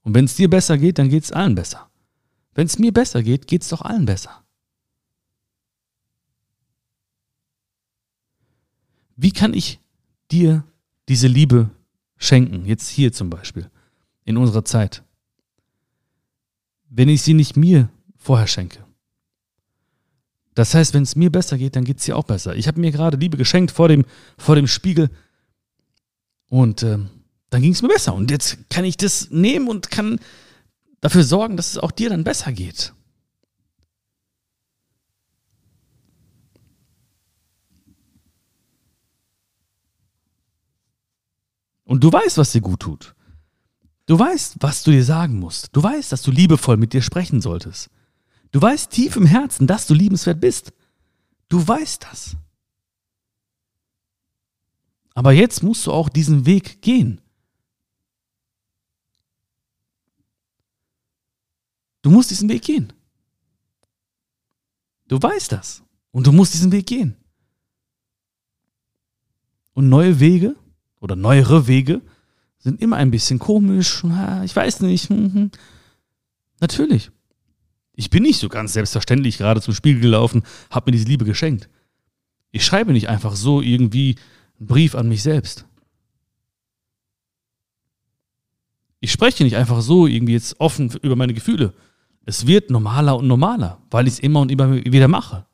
Und 0.00 0.14
wenn 0.14 0.24
es 0.24 0.34
dir 0.34 0.48
besser 0.48 0.78
geht, 0.78 0.98
dann 0.98 1.10
geht 1.10 1.24
es 1.24 1.32
allen 1.32 1.54
besser. 1.54 1.90
Wenn 2.54 2.64
es 2.64 2.78
mir 2.78 2.92
besser 2.92 3.22
geht, 3.22 3.46
geht 3.46 3.60
es 3.60 3.68
doch 3.68 3.82
allen 3.82 4.06
besser. 4.06 4.46
Wie 9.14 9.32
kann 9.32 9.52
ich 9.52 9.78
dir 10.30 10.64
diese 11.10 11.28
Liebe 11.28 11.68
schenken? 12.16 12.64
Jetzt 12.64 12.88
hier 12.88 13.12
zum 13.12 13.28
Beispiel, 13.28 13.70
in 14.24 14.38
unserer 14.38 14.64
Zeit 14.64 15.04
wenn 16.96 17.08
ich 17.08 17.22
sie 17.22 17.34
nicht 17.34 17.56
mir 17.56 17.88
vorher 18.16 18.46
schenke. 18.46 18.84
Das 20.54 20.74
heißt, 20.74 20.94
wenn 20.94 21.02
es 21.02 21.16
mir 21.16 21.32
besser 21.32 21.58
geht, 21.58 21.74
dann 21.74 21.84
geht 21.84 21.98
es 21.98 22.04
dir 22.04 22.16
auch 22.16 22.24
besser. 22.24 22.54
Ich 22.54 22.68
habe 22.68 22.80
mir 22.80 22.92
gerade 22.92 23.16
Liebe 23.16 23.36
geschenkt 23.36 23.72
vor 23.72 23.88
dem, 23.88 24.04
vor 24.38 24.54
dem 24.54 24.68
Spiegel 24.68 25.10
und 26.48 26.84
äh, 26.84 26.98
dann 27.50 27.62
ging 27.62 27.72
es 27.72 27.82
mir 27.82 27.88
besser. 27.88 28.14
Und 28.14 28.30
jetzt 28.30 28.70
kann 28.70 28.84
ich 28.84 28.96
das 28.96 29.30
nehmen 29.30 29.68
und 29.68 29.90
kann 29.90 30.20
dafür 31.00 31.24
sorgen, 31.24 31.56
dass 31.56 31.72
es 31.72 31.78
auch 31.78 31.90
dir 31.90 32.10
dann 32.10 32.22
besser 32.22 32.52
geht. 32.52 32.94
Und 41.84 42.04
du 42.04 42.12
weißt, 42.12 42.38
was 42.38 42.52
dir 42.52 42.60
gut 42.60 42.80
tut. 42.80 43.13
Du 44.06 44.18
weißt, 44.18 44.56
was 44.60 44.82
du 44.82 44.90
dir 44.90 45.04
sagen 45.04 45.38
musst. 45.38 45.74
Du 45.74 45.82
weißt, 45.82 46.12
dass 46.12 46.22
du 46.22 46.30
liebevoll 46.30 46.76
mit 46.76 46.92
dir 46.92 47.02
sprechen 47.02 47.40
solltest. 47.40 47.90
Du 48.50 48.60
weißt 48.60 48.90
tief 48.90 49.16
im 49.16 49.26
Herzen, 49.26 49.66
dass 49.66 49.86
du 49.86 49.94
liebenswert 49.94 50.40
bist. 50.40 50.72
Du 51.48 51.66
weißt 51.66 52.04
das. 52.04 52.36
Aber 55.14 55.32
jetzt 55.32 55.62
musst 55.62 55.86
du 55.86 55.92
auch 55.92 56.08
diesen 56.08 56.44
Weg 56.44 56.82
gehen. 56.82 57.20
Du 62.02 62.10
musst 62.10 62.30
diesen 62.30 62.50
Weg 62.50 62.62
gehen. 62.62 62.92
Du 65.08 65.20
weißt 65.20 65.52
das. 65.52 65.82
Und 66.10 66.26
du 66.26 66.32
musst 66.32 66.52
diesen 66.52 66.70
Weg 66.72 66.86
gehen. 66.86 67.16
Und 69.72 69.88
neue 69.88 70.20
Wege 70.20 70.56
oder 71.00 71.16
neuere 71.16 71.66
Wege 71.66 72.02
sind 72.64 72.80
immer 72.80 72.96
ein 72.96 73.10
bisschen 73.10 73.38
komisch. 73.38 74.02
Ich 74.44 74.56
weiß 74.56 74.80
nicht. 74.80 75.10
Hm, 75.10 75.32
hm. 75.32 75.50
Natürlich. 76.60 77.10
Ich 77.92 78.10
bin 78.10 78.24
nicht 78.24 78.40
so 78.40 78.48
ganz 78.48 78.72
selbstverständlich 78.72 79.38
gerade 79.38 79.60
zum 79.60 79.74
Spiegel 79.74 80.00
gelaufen, 80.00 80.42
habe 80.70 80.90
mir 80.90 80.96
diese 80.96 81.06
Liebe 81.06 81.24
geschenkt. 81.24 81.68
Ich 82.50 82.64
schreibe 82.64 82.92
nicht 82.92 83.08
einfach 83.08 83.36
so 83.36 83.60
irgendwie 83.60 84.16
einen 84.58 84.66
Brief 84.66 84.94
an 84.94 85.08
mich 85.08 85.22
selbst. 85.22 85.66
Ich 88.98 89.12
spreche 89.12 89.44
nicht 89.44 89.56
einfach 89.56 89.82
so 89.82 90.06
irgendwie 90.06 90.32
jetzt 90.32 90.58
offen 90.58 90.90
über 91.02 91.14
meine 91.14 91.34
Gefühle. 91.34 91.74
Es 92.24 92.46
wird 92.46 92.70
normaler 92.70 93.18
und 93.18 93.28
normaler, 93.28 93.82
weil 93.90 94.06
ich 94.06 94.14
es 94.14 94.18
immer 94.18 94.40
und 94.40 94.50
immer 94.50 94.72
wieder 94.72 95.08
mache. 95.08 95.44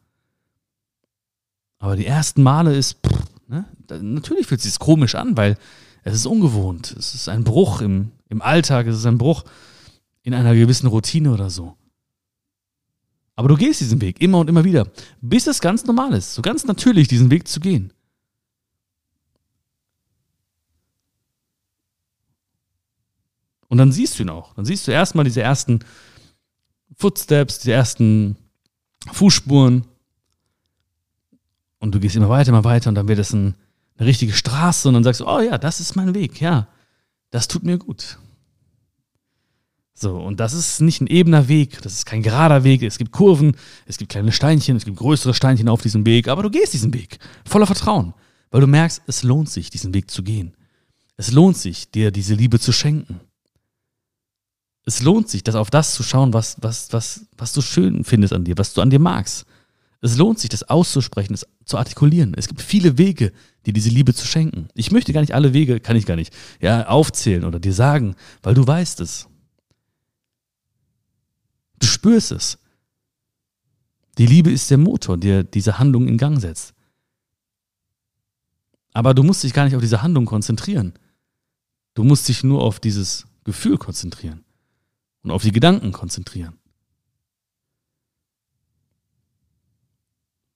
Aber 1.79 1.97
die 1.97 2.07
ersten 2.07 2.43
Male 2.43 2.77
ist, 2.77 2.99
pff, 3.05 3.25
ne, 3.49 3.65
natürlich 4.01 4.47
fühlt 4.47 4.61
es 4.61 4.67
sich 4.67 4.79
komisch 4.79 5.17
an, 5.17 5.37
weil 5.37 5.59
es 6.03 6.15
ist 6.15 6.27
ungewohnt. 6.27 6.93
Es 6.99 7.15
ist 7.15 7.29
ein 7.29 7.45
Bruch 7.45 7.81
im, 7.81 8.13
im 8.29 8.43
Alltag, 8.43 8.87
es 8.87 8.97
ist 8.97 9.07
ein 9.07 9.19
Bruch 9.19 9.45
in 10.23 10.35
einer 10.35 10.55
gewissen 10.55 10.87
Routine 10.87 11.33
oder 11.33 11.51
so. 11.51 11.77
Aber 13.37 13.49
du 13.49 13.57
gehst 13.57 13.81
diesen 13.81 14.01
Weg 14.01 14.21
immer 14.21 14.39
und 14.39 14.49
immer 14.49 14.65
wieder, 14.65 14.87
bis 15.21 15.47
es 15.47 15.61
ganz 15.61 15.85
normal 15.85 16.13
ist, 16.13 16.35
so 16.35 16.43
ganz 16.43 16.67
natürlich 16.67 17.09
diesen 17.09 17.31
Weg 17.31 17.49
zu 17.49 17.61
gehen. 17.61 17.93
Und 23.69 23.79
dann 23.79 23.93
siehst 23.93 24.19
du 24.19 24.25
ihn 24.25 24.31
auch. 24.31 24.53
Dann 24.55 24.65
siehst 24.65 24.87
du 24.87 24.91
erstmal 24.91 25.25
diese 25.25 25.41
ersten 25.41 25.79
Footsteps, 26.97 27.61
diese 27.61 27.73
ersten 27.73 28.37
Fußspuren. 29.13 29.87
Und 31.79 31.95
du 31.95 32.01
gehst 32.01 32.17
immer 32.17 32.29
weiter, 32.29 32.51
immer 32.51 32.65
weiter 32.65 32.89
und 32.91 32.97
dann 32.97 33.09
wird 33.09 33.21
es 33.21 33.33
ein, 33.33 33.55
eine 34.01 34.09
richtige 34.09 34.33
Straße 34.33 34.89
und 34.89 34.95
dann 34.95 35.05
sagst 35.05 35.21
du, 35.21 35.27
oh 35.29 35.41
ja, 35.41 35.59
das 35.59 35.79
ist 35.79 35.95
mein 35.95 36.15
Weg, 36.15 36.41
ja, 36.41 36.69
das 37.31 37.49
tut 37.49 37.63
mir 37.63 37.77
gut. 37.77 38.19
So, 39.93 40.17
und 40.17 40.41
das 40.41 40.55
ist 40.55 40.81
nicht 40.81 41.03
ein 41.03 41.07
ebener 41.07 41.49
Weg, 41.49 41.83
das 41.83 41.93
ist 41.93 42.07
kein 42.07 42.23
gerader 42.23 42.65
Weg, 42.65 42.83
es 42.83 42.97
gibt 42.97 43.13
Kurven, 43.13 43.55
es 43.85 43.99
gibt 43.99 44.11
kleine 44.11 44.33
Steinchen, 44.33 44.75
es 44.77 44.87
gibt 44.87 44.97
größere 44.97 45.35
Steinchen 45.35 45.69
auf 45.69 45.83
diesem 45.83 46.07
Weg, 46.07 46.29
aber 46.29 46.43
du 46.43 46.51
gehst 46.51 46.73
diesen 46.73 46.95
Weg 46.95 47.19
voller 47.45 47.67
Vertrauen, 47.67 48.15
weil 48.51 48.63
du 48.63 48.67
merkst, 48.67 49.03
es 49.07 49.23
lohnt 49.23 49.51
sich, 49.51 49.69
diesen 49.69 49.93
Weg 49.93 50.11
zu 50.11 50.23
gehen. 50.23 50.57
Es 51.19 51.31
lohnt 51.33 51.59
sich, 51.59 51.91
dir 51.91 52.11
diese 52.11 52.33
Liebe 52.33 52.59
zu 52.59 52.73
schenken. 52.73 53.21
Es 54.87 55.03
lohnt 55.03 55.29
sich, 55.29 55.45
das 55.45 55.55
auf 55.55 55.69
das 55.69 55.93
zu 55.93 56.03
schauen, 56.03 56.33
was, 56.33 56.57
was, 56.63 56.91
was, 56.95 57.27
was 57.37 57.53
du 57.53 57.61
schön 57.61 58.05
findest 58.05 58.33
an 58.33 58.45
dir, 58.45 58.57
was 58.57 58.73
du 58.73 58.81
an 58.81 58.89
dir 58.89 58.99
magst. 58.99 59.45
Es 60.03 60.17
lohnt 60.17 60.39
sich, 60.39 60.49
das 60.49 60.63
auszusprechen, 60.63 61.35
das 61.35 61.47
zu 61.65 61.77
artikulieren. 61.77 62.35
Es 62.35 62.49
gibt 62.49 62.63
viele 62.63 62.97
Wege, 62.97 63.33
dir 63.67 63.73
diese 63.73 63.91
Liebe 63.91 64.15
zu 64.15 64.27
schenken. 64.27 64.69
Ich 64.75 64.91
möchte 64.91 65.13
gar 65.13 65.21
nicht 65.21 65.35
alle 65.35 65.53
Wege, 65.53 65.81
kann 65.81 65.97
ich 65.97 66.07
gar 66.07 66.17
nicht, 66.17 66.33
ja, 66.61 66.87
aufzählen 66.87 67.45
oder 67.45 67.61
dir 67.61 67.75
sagen, 67.75 68.17
weil 68.43 68.55
du 68.55 68.67
weißt 68.67 69.01
es. 69.01 69.29
Du 71.79 71.87
spürst 71.87 72.33
es. 72.33 72.59
Die 74.17 74.27
Liebe 74.27 74.51
ist 74.51 74.71
der 74.71 74.79
Motor, 74.79 75.17
der 75.17 75.45
diese 75.45 75.79
Handlung 75.79 76.09
in 76.09 76.19
Gang 76.19 76.41
setzt. 76.41 76.75
Aber 78.93 79.15
du 79.15 79.23
musst 79.23 79.45
dich 79.45 79.53
gar 79.53 79.65
nicht 79.65 79.77
auf 79.77 79.83
diese 79.83 80.03
Handlung 80.03 80.27
konzentrieren. 80.27 80.95
Du 81.95 82.05
musst 82.05 82.29
dich 82.29 82.43
nur 82.43 82.63
auf 82.63 82.81
dieses 82.81 83.27
Gefühl 83.45 83.79
konzentrieren 83.79 84.45
und 85.23 85.31
auf 85.31 85.43
die 85.43 85.53
Gedanken 85.53 85.93
konzentrieren. 85.93 86.60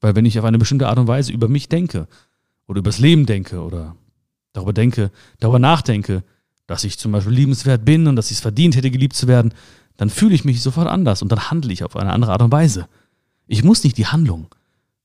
Weil 0.04 0.16
wenn 0.16 0.26
ich 0.26 0.38
auf 0.38 0.44
eine 0.44 0.58
bestimmte 0.58 0.86
Art 0.86 0.98
und 0.98 1.08
Weise 1.08 1.32
über 1.32 1.48
mich 1.48 1.70
denke 1.70 2.08
oder 2.66 2.80
übers 2.80 2.98
Leben 2.98 3.24
denke 3.24 3.62
oder 3.62 3.96
darüber 4.52 4.74
denke, 4.74 5.10
darüber 5.40 5.58
nachdenke, 5.58 6.22
dass 6.66 6.84
ich 6.84 6.98
zum 6.98 7.10
Beispiel 7.10 7.32
liebenswert 7.32 7.86
bin 7.86 8.06
und 8.06 8.14
dass 8.14 8.30
ich 8.30 8.36
es 8.36 8.42
verdient 8.42 8.76
hätte, 8.76 8.90
geliebt 8.90 9.16
zu 9.16 9.28
werden, 9.28 9.54
dann 9.96 10.10
fühle 10.10 10.34
ich 10.34 10.44
mich 10.44 10.60
sofort 10.60 10.88
anders 10.88 11.22
und 11.22 11.32
dann 11.32 11.50
handle 11.50 11.72
ich 11.72 11.84
auf 11.84 11.96
eine 11.96 12.12
andere 12.12 12.32
Art 12.32 12.42
und 12.42 12.52
Weise. 12.52 12.86
Ich 13.46 13.64
muss 13.64 13.82
nicht 13.82 13.96
die 13.96 14.04
Handlung 14.04 14.48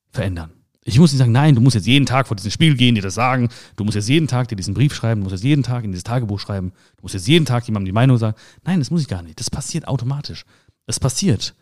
verändern. 0.09 0.51
Ich 0.83 0.99
muss 0.99 1.13
nicht 1.13 1.19
sagen, 1.19 1.31
nein, 1.31 1.55
du 1.55 1.61
musst 1.61 1.75
jetzt 1.75 1.87
jeden 1.87 2.05
Tag 2.05 2.27
vor 2.27 2.35
diesen 2.35 2.51
Spiegel 2.51 2.75
gehen, 2.75 2.95
dir 2.95 3.01
das 3.01 3.13
sagen, 3.13 3.47
du 3.77 3.85
musst 3.85 3.95
jetzt 3.95 4.09
jeden 4.09 4.27
Tag 4.27 4.49
dir 4.49 4.57
diesen 4.57 4.73
Brief 4.73 4.93
schreiben, 4.93 5.21
du 5.21 5.23
musst 5.23 5.35
jetzt 5.35 5.45
jeden 5.45 5.63
Tag 5.63 5.85
in 5.85 5.93
dieses 5.93 6.03
Tagebuch 6.03 6.41
schreiben, 6.41 6.73
du 6.97 7.03
musst 7.03 7.13
jetzt 7.13 7.27
jeden 7.29 7.45
Tag 7.45 7.65
jemandem 7.65 7.85
die 7.85 7.93
Meinung 7.93 8.17
sagen. 8.17 8.35
Nein, 8.65 8.79
das 8.79 8.91
muss 8.91 9.03
ich 9.03 9.07
gar 9.07 9.21
nicht. 9.21 9.39
Das 9.39 9.49
passiert 9.49 9.87
automatisch. 9.87 10.43
Es 10.87 10.99
passiert. 10.99 11.55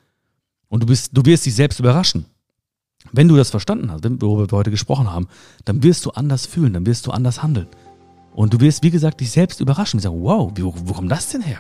Und 0.69 0.81
du, 0.81 0.87
bist, 0.87 1.15
du 1.15 1.23
wirst 1.23 1.45
dich 1.45 1.53
selbst 1.53 1.79
überraschen. 1.79 2.25
Wenn 3.11 3.27
du 3.27 3.35
das 3.35 3.49
verstanden 3.49 3.91
hast, 3.91 4.03
worüber 4.21 4.51
wir 4.51 4.57
heute 4.57 4.71
gesprochen 4.71 5.11
haben, 5.11 5.27
dann 5.65 5.83
wirst 5.83 6.05
du 6.05 6.11
anders 6.11 6.45
fühlen, 6.45 6.73
dann 6.73 6.85
wirst 6.85 7.07
du 7.07 7.11
anders 7.11 7.43
handeln. 7.43 7.67
Und 8.33 8.53
du 8.53 8.59
wirst, 8.59 8.83
wie 8.83 8.91
gesagt, 8.91 9.19
dich 9.19 9.31
selbst 9.31 9.61
überraschen 9.61 9.97
und 9.97 10.01
sagen, 10.03 10.21
wow, 10.21 10.51
wo, 10.55 10.73
wo 10.75 10.93
kommt 10.93 11.11
das 11.11 11.29
denn 11.29 11.41
her? 11.41 11.59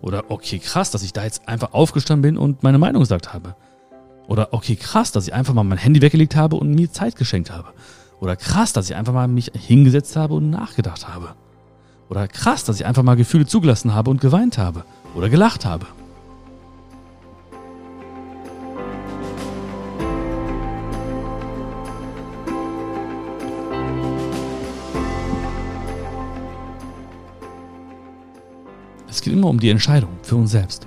Oder 0.00 0.30
okay, 0.30 0.58
krass, 0.58 0.90
dass 0.90 1.02
ich 1.02 1.12
da 1.12 1.24
jetzt 1.24 1.48
einfach 1.48 1.72
aufgestanden 1.72 2.22
bin 2.22 2.38
und 2.38 2.62
meine 2.62 2.78
Meinung 2.78 3.00
gesagt 3.02 3.32
habe. 3.32 3.54
Oder 4.26 4.52
okay, 4.52 4.76
krass, 4.76 5.12
dass 5.12 5.28
ich 5.28 5.34
einfach 5.34 5.54
mal 5.54 5.62
mein 5.62 5.78
Handy 5.78 6.02
weggelegt 6.02 6.34
habe 6.34 6.56
und 6.56 6.74
mir 6.74 6.90
Zeit 6.90 7.16
geschenkt 7.16 7.50
habe. 7.50 7.68
Oder 8.20 8.34
krass, 8.34 8.72
dass 8.72 8.90
ich 8.90 8.96
einfach 8.96 9.12
mal 9.12 9.28
mich 9.28 9.52
hingesetzt 9.54 10.16
habe 10.16 10.34
und 10.34 10.50
nachgedacht 10.50 11.06
habe. 11.06 11.34
Oder 12.08 12.26
krass, 12.28 12.64
dass 12.64 12.80
ich 12.80 12.86
einfach 12.86 13.02
mal 13.02 13.16
Gefühle 13.16 13.46
zugelassen 13.46 13.94
habe 13.94 14.10
und 14.10 14.20
geweint 14.20 14.58
habe. 14.58 14.84
Oder 15.14 15.28
gelacht 15.28 15.64
habe. 15.64 15.86
Geht 29.20 29.32
immer 29.32 29.48
um 29.48 29.58
die 29.58 29.70
Entscheidung 29.70 30.10
für 30.22 30.36
uns 30.36 30.50
selbst. 30.50 30.86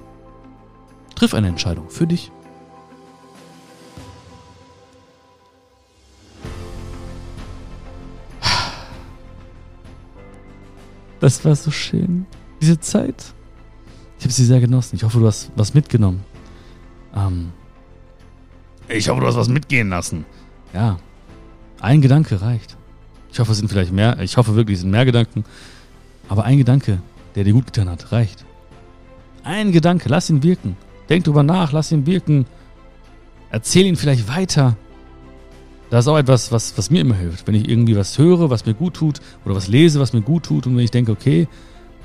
Triff 1.16 1.34
eine 1.34 1.48
Entscheidung 1.48 1.90
für 1.90 2.08
dich. 2.08 2.32
Das 11.20 11.44
war 11.44 11.56
so 11.56 11.70
schön. 11.70 12.26
Diese 12.62 12.80
Zeit. 12.80 13.34
Ich 14.18 14.26
habe 14.26 14.34
sie 14.34 14.46
sehr 14.46 14.60
genossen. 14.60 14.96
Ich 14.96 15.04
hoffe, 15.04 15.20
du 15.20 15.28
hast 15.28 15.52
was 15.56 15.74
mitgenommen. 15.74 16.24
Ähm, 17.16 17.52
ich 18.88 19.10
hoffe, 19.10 19.22
du 19.22 19.28
hast 19.28 19.36
was 19.36 19.50
mitgehen 19.50 19.90
lassen. 19.90 20.26
Ja. 20.74 20.98
Ein 21.82 22.02
Gedanke 22.02 22.42
reicht. 22.42 22.78
Ich 23.32 23.40
hoffe, 23.40 23.52
es 23.52 23.58
sind 23.58 23.70
vielleicht 23.70 23.92
mehr. 23.92 24.20
Ich 24.20 24.38
hoffe 24.38 24.56
wirklich, 24.56 24.76
es 24.76 24.82
sind 24.82 24.92
mehr 24.92 25.06
Gedanken. 25.06 25.46
Aber 26.28 26.44
ein 26.44 26.58
Gedanke 26.58 27.02
der 27.40 27.46
dir 27.46 27.54
gut 27.54 27.68
getan 27.68 27.88
hat, 27.88 28.12
reicht. 28.12 28.44
Ein 29.44 29.72
Gedanke, 29.72 30.10
lass 30.10 30.30
ihn 30.30 30.44
wirken. 30.44 30.76
Denk 31.08 31.24
drüber 31.24 31.42
nach, 31.42 31.72
lass 31.72 31.90
ihn 31.90 32.06
wirken. 32.06 32.46
Erzähl 33.50 33.86
ihn 33.86 33.96
vielleicht 33.96 34.28
weiter. 34.28 34.76
Das 35.90 36.04
ist 36.04 36.10
auch 36.10 36.18
etwas, 36.18 36.52
was, 36.52 36.78
was 36.78 36.92
mir 36.92 37.00
immer 37.00 37.16
hilft. 37.16 37.48
Wenn 37.48 37.56
ich 37.56 37.70
irgendwie 37.70 37.96
was 37.96 38.18
höre, 38.18 38.50
was 38.50 38.66
mir 38.66 38.74
gut 38.74 38.96
tut, 38.96 39.22
oder 39.46 39.56
was 39.56 39.70
lese, 39.70 40.02
was 40.02 40.12
mir 40.12 40.22
gut 40.22 40.44
tut, 40.44 40.68
und 40.68 40.76
wenn 40.76 40.84
ich 40.84 40.92
denke, 40.92 41.14
okay, 41.14 41.48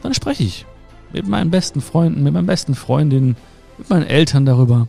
dann 0.03 0.14
spreche 0.14 0.45
ich 0.45 0.66
mit 1.12 1.26
meinen 1.26 1.51
besten 1.51 1.80
Freunden, 1.80 2.22
mit 2.22 2.32
meinen 2.32 2.47
besten 2.47 2.76
Freundinnen, 2.76 3.37
mit 3.76 3.91
meinen 3.91 4.07
Eltern 4.07 4.47
darüber. 4.47 4.87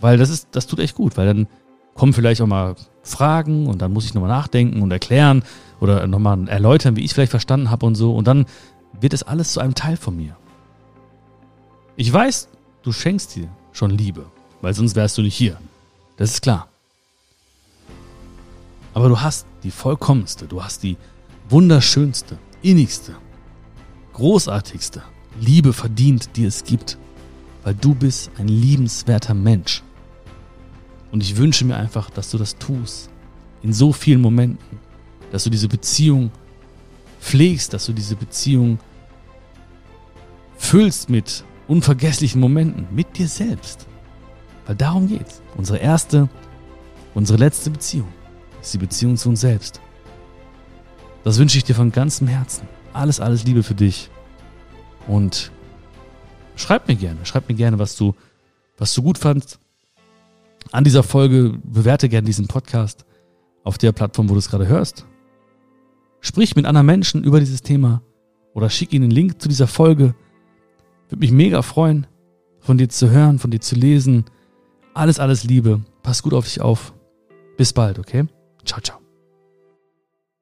Weil 0.00 0.18
das 0.18 0.30
ist, 0.30 0.48
das 0.50 0.66
tut 0.66 0.80
echt 0.80 0.96
gut, 0.96 1.16
weil 1.16 1.28
dann 1.28 1.46
kommen 1.94 2.12
vielleicht 2.12 2.40
auch 2.40 2.48
mal 2.48 2.74
Fragen 3.04 3.68
und 3.68 3.82
dann 3.82 3.92
muss 3.92 4.04
ich 4.04 4.14
nochmal 4.14 4.30
nachdenken 4.30 4.82
und 4.82 4.90
erklären 4.90 5.44
oder 5.80 6.06
nochmal 6.06 6.48
erläutern, 6.48 6.96
wie 6.96 7.00
ich 7.00 7.06
es 7.06 7.12
vielleicht 7.12 7.30
verstanden 7.30 7.70
habe 7.70 7.86
und 7.86 7.94
so. 7.94 8.14
Und 8.14 8.26
dann 8.26 8.46
wird 9.00 9.12
es 9.12 9.22
alles 9.22 9.52
zu 9.52 9.60
einem 9.60 9.74
Teil 9.74 9.96
von 9.96 10.16
mir. 10.16 10.36
Ich 11.96 12.12
weiß, 12.12 12.48
du 12.82 12.92
schenkst 12.92 13.36
dir 13.36 13.48
schon 13.72 13.90
Liebe. 13.90 14.26
weil 14.60 14.74
sonst 14.74 14.96
wärst 14.96 15.16
du 15.18 15.22
nicht 15.22 15.36
hier. 15.36 15.56
Das 16.16 16.30
ist 16.30 16.42
klar. 16.42 16.68
Aber 18.94 19.08
du 19.08 19.20
hast 19.20 19.46
die 19.62 19.70
vollkommenste, 19.70 20.46
du 20.46 20.62
hast 20.62 20.82
die 20.82 20.96
wunderschönste, 21.48 22.38
innigste, 22.62 23.14
großartigste 24.14 25.02
Liebe 25.40 25.72
verdient, 25.72 26.30
die 26.36 26.44
es 26.44 26.64
gibt, 26.64 26.98
weil 27.62 27.74
du 27.74 27.94
bist 27.94 28.30
ein 28.38 28.48
liebenswerter 28.48 29.34
Mensch. 29.34 29.84
Und 31.12 31.22
ich 31.22 31.36
wünsche 31.36 31.64
mir 31.64 31.76
einfach, 31.76 32.10
dass 32.10 32.30
du 32.30 32.38
das 32.38 32.56
tust. 32.56 33.10
In 33.62 33.72
so 33.72 33.92
vielen 33.92 34.20
Momenten. 34.20 34.78
Dass 35.30 35.44
du 35.44 35.50
diese 35.50 35.68
Beziehung 35.68 36.30
pflegst, 37.20 37.72
dass 37.72 37.86
du 37.86 37.92
diese 37.92 38.16
Beziehung 38.16 38.78
füllst 40.56 41.08
mit 41.10 41.44
unvergesslichen 41.66 42.40
Momenten, 42.40 42.86
mit 42.90 43.16
dir 43.18 43.28
selbst. 43.28 43.86
Weil 44.66 44.76
darum 44.76 45.08
geht's. 45.08 45.42
Unsere 45.56 45.78
erste, 45.78 46.28
unsere 47.14 47.38
letzte 47.38 47.70
Beziehung 47.70 48.08
ist 48.60 48.74
die 48.74 48.78
Beziehung 48.78 49.16
zu 49.16 49.28
uns 49.28 49.40
selbst. 49.40 49.80
Das 51.24 51.38
wünsche 51.38 51.58
ich 51.58 51.64
dir 51.64 51.74
von 51.74 51.92
ganzem 51.92 52.26
Herzen. 52.26 52.68
Alles, 52.92 53.20
alles 53.20 53.44
Liebe 53.44 53.62
für 53.62 53.74
dich. 53.74 54.10
Und 55.06 55.50
schreib 56.56 56.88
mir 56.88 56.96
gerne, 56.96 57.24
schreib 57.24 57.48
mir 57.48 57.54
gerne, 57.54 57.78
was 57.78 57.96
du, 57.96 58.14
was 58.76 58.94
du 58.94 59.02
gut 59.02 59.18
fandst. 59.18 59.58
An 60.70 60.84
dieser 60.84 61.02
Folge 61.02 61.58
bewerte 61.62 62.08
gerne 62.08 62.26
diesen 62.26 62.46
Podcast 62.46 63.04
auf 63.64 63.78
der 63.78 63.92
Plattform, 63.92 64.28
wo 64.28 64.34
du 64.34 64.38
es 64.38 64.50
gerade 64.50 64.66
hörst. 64.66 65.06
Sprich 66.20 66.56
mit 66.56 66.66
anderen 66.66 66.86
Menschen 66.86 67.24
über 67.24 67.40
dieses 67.40 67.62
Thema 67.62 68.02
oder 68.54 68.70
schick 68.70 68.92
ihnen 68.92 69.04
einen 69.04 69.12
Link 69.12 69.40
zu 69.40 69.48
dieser 69.48 69.66
Folge. 69.66 70.14
Würde 71.08 71.20
mich 71.20 71.32
mega 71.32 71.62
freuen, 71.62 72.06
von 72.60 72.78
dir 72.78 72.88
zu 72.88 73.10
hören, 73.10 73.38
von 73.38 73.50
dir 73.50 73.60
zu 73.60 73.76
lesen. 73.76 74.24
Alles, 74.94 75.20
alles 75.20 75.44
Liebe. 75.44 75.80
Pass 76.02 76.22
gut 76.22 76.34
auf 76.34 76.44
dich 76.44 76.60
auf. 76.60 76.92
Bis 77.56 77.72
bald, 77.72 77.98
okay? 77.98 78.26
Ciao, 78.64 78.80
ciao. 78.80 79.07